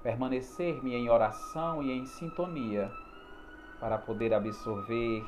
permanecer-me 0.02 0.96
em 0.96 1.10
oração 1.10 1.84
e 1.84 1.92
em 1.92 2.06
sintonia 2.06 2.92
para 3.80 3.98
poder 3.98 4.34
absorver 4.34 5.24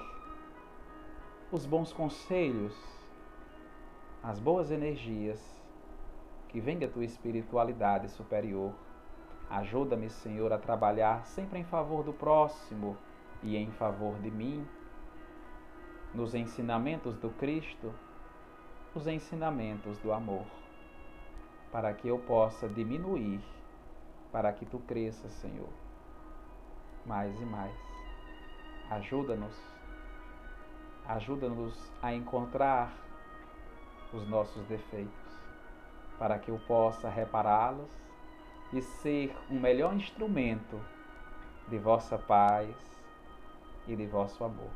os 1.51 1.65
bons 1.65 1.91
conselhos, 1.91 2.73
as 4.23 4.39
boas 4.39 4.71
energias 4.71 5.39
que 6.47 6.59
vêm 6.59 6.80
da 6.80 6.88
tua 6.88 7.03
espiritualidade 7.03 8.09
superior. 8.09 8.73
Ajuda-me, 9.49 10.09
Senhor, 10.09 10.53
a 10.53 10.57
trabalhar 10.57 11.25
sempre 11.25 11.59
em 11.59 11.63
favor 11.63 12.03
do 12.03 12.13
próximo 12.13 12.97
e 13.41 13.55
em 13.55 13.71
favor 13.71 14.19
de 14.19 14.29
mim, 14.29 14.67
nos 16.13 16.33
ensinamentos 16.33 17.17
do 17.17 17.29
Cristo, 17.29 17.93
os 18.93 19.07
ensinamentos 19.07 19.97
do 19.99 20.11
amor, 20.11 20.45
para 21.71 21.93
que 21.93 22.07
eu 22.07 22.17
possa 22.19 22.67
diminuir, 22.67 23.39
para 24.31 24.51
que 24.51 24.65
tu 24.65 24.79
cresças, 24.79 25.31
Senhor, 25.33 25.69
mais 27.05 27.39
e 27.39 27.45
mais. 27.45 27.77
Ajuda-nos, 28.89 29.55
ajuda-nos 31.07 31.91
a 32.01 32.13
encontrar 32.13 32.91
os 34.11 34.27
nossos 34.27 34.65
defeitos, 34.65 35.13
para 36.17 36.39
que 36.39 36.49
eu 36.49 36.59
possa 36.67 37.07
repará-los 37.07 37.89
e 38.73 38.81
ser 38.81 39.35
um 39.49 39.59
melhor 39.59 39.93
instrumento 39.93 40.79
de 41.67 41.77
vossa 41.77 42.17
paz 42.17 42.98
e 43.93 43.95
de 43.95 44.05
vosso 44.05 44.43
amor. 44.43 44.71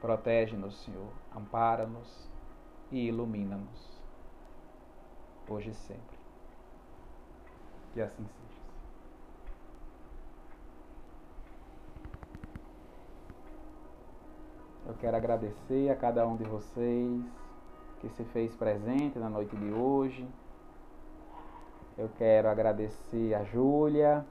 Protege-nos, 0.00 0.82
Senhor, 0.82 1.12
ampara-nos 1.34 2.28
e 2.90 3.08
ilumina-nos, 3.08 4.02
hoje 5.48 5.70
e 5.70 5.74
sempre. 5.74 6.18
Que 7.92 8.02
assim 8.02 8.26
seja. 8.26 8.54
Eu 14.86 14.94
quero 14.94 15.16
agradecer 15.16 15.90
a 15.90 15.96
cada 15.96 16.26
um 16.26 16.36
de 16.36 16.44
vocês 16.44 17.24
que 18.00 18.08
se 18.10 18.24
fez 18.24 18.54
presente 18.54 19.18
na 19.18 19.30
noite 19.30 19.56
de 19.56 19.72
hoje. 19.72 20.28
Eu 21.96 22.10
quero 22.18 22.48
agradecer 22.48 23.34
a 23.34 23.44
Júlia, 23.44 24.26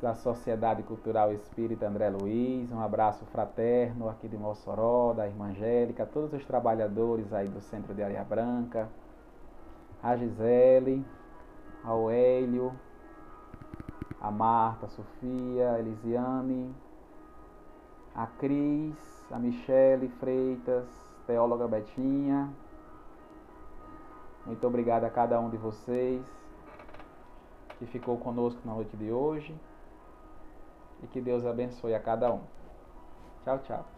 da 0.00 0.14
Sociedade 0.14 0.84
Cultural 0.84 1.32
Espírita 1.32 1.88
André 1.88 2.08
Luiz, 2.10 2.70
um 2.70 2.80
abraço 2.80 3.24
fraterno 3.26 4.08
aqui 4.08 4.28
de 4.28 4.36
Mossoró, 4.36 5.12
da 5.12 5.26
Irmã 5.26 5.46
Angélica, 5.46 6.06
todos 6.06 6.32
os 6.32 6.44
trabalhadores 6.44 7.32
aí 7.32 7.48
do 7.48 7.60
Centro 7.60 7.92
de 7.92 8.00
Areia 8.00 8.22
Branca, 8.22 8.88
a 10.00 10.16
Gisele, 10.16 11.04
ao 11.84 12.08
Hélio, 12.08 12.72
a 14.20 14.30
Marta, 14.30 14.86
a 14.86 14.88
Sofia, 14.90 15.72
a 15.72 15.78
Elisiane, 15.80 16.72
a 18.14 18.26
Cris, 18.28 19.26
a 19.28 19.40
Michele 19.40 20.08
Freitas, 20.20 20.86
teóloga 21.26 21.66
Betinha. 21.66 22.48
Muito 24.46 24.64
obrigado 24.64 25.02
a 25.02 25.10
cada 25.10 25.40
um 25.40 25.50
de 25.50 25.56
vocês 25.56 26.24
que 27.78 27.86
ficou 27.86 28.18
conosco 28.18 28.60
na 28.64 28.74
noite 28.74 28.96
de 28.96 29.12
hoje. 29.12 29.54
E 31.02 31.06
que 31.06 31.20
Deus 31.20 31.46
abençoe 31.46 31.94
a 31.94 32.00
cada 32.00 32.32
um. 32.32 32.40
Tchau, 33.44 33.58
tchau. 33.60 33.97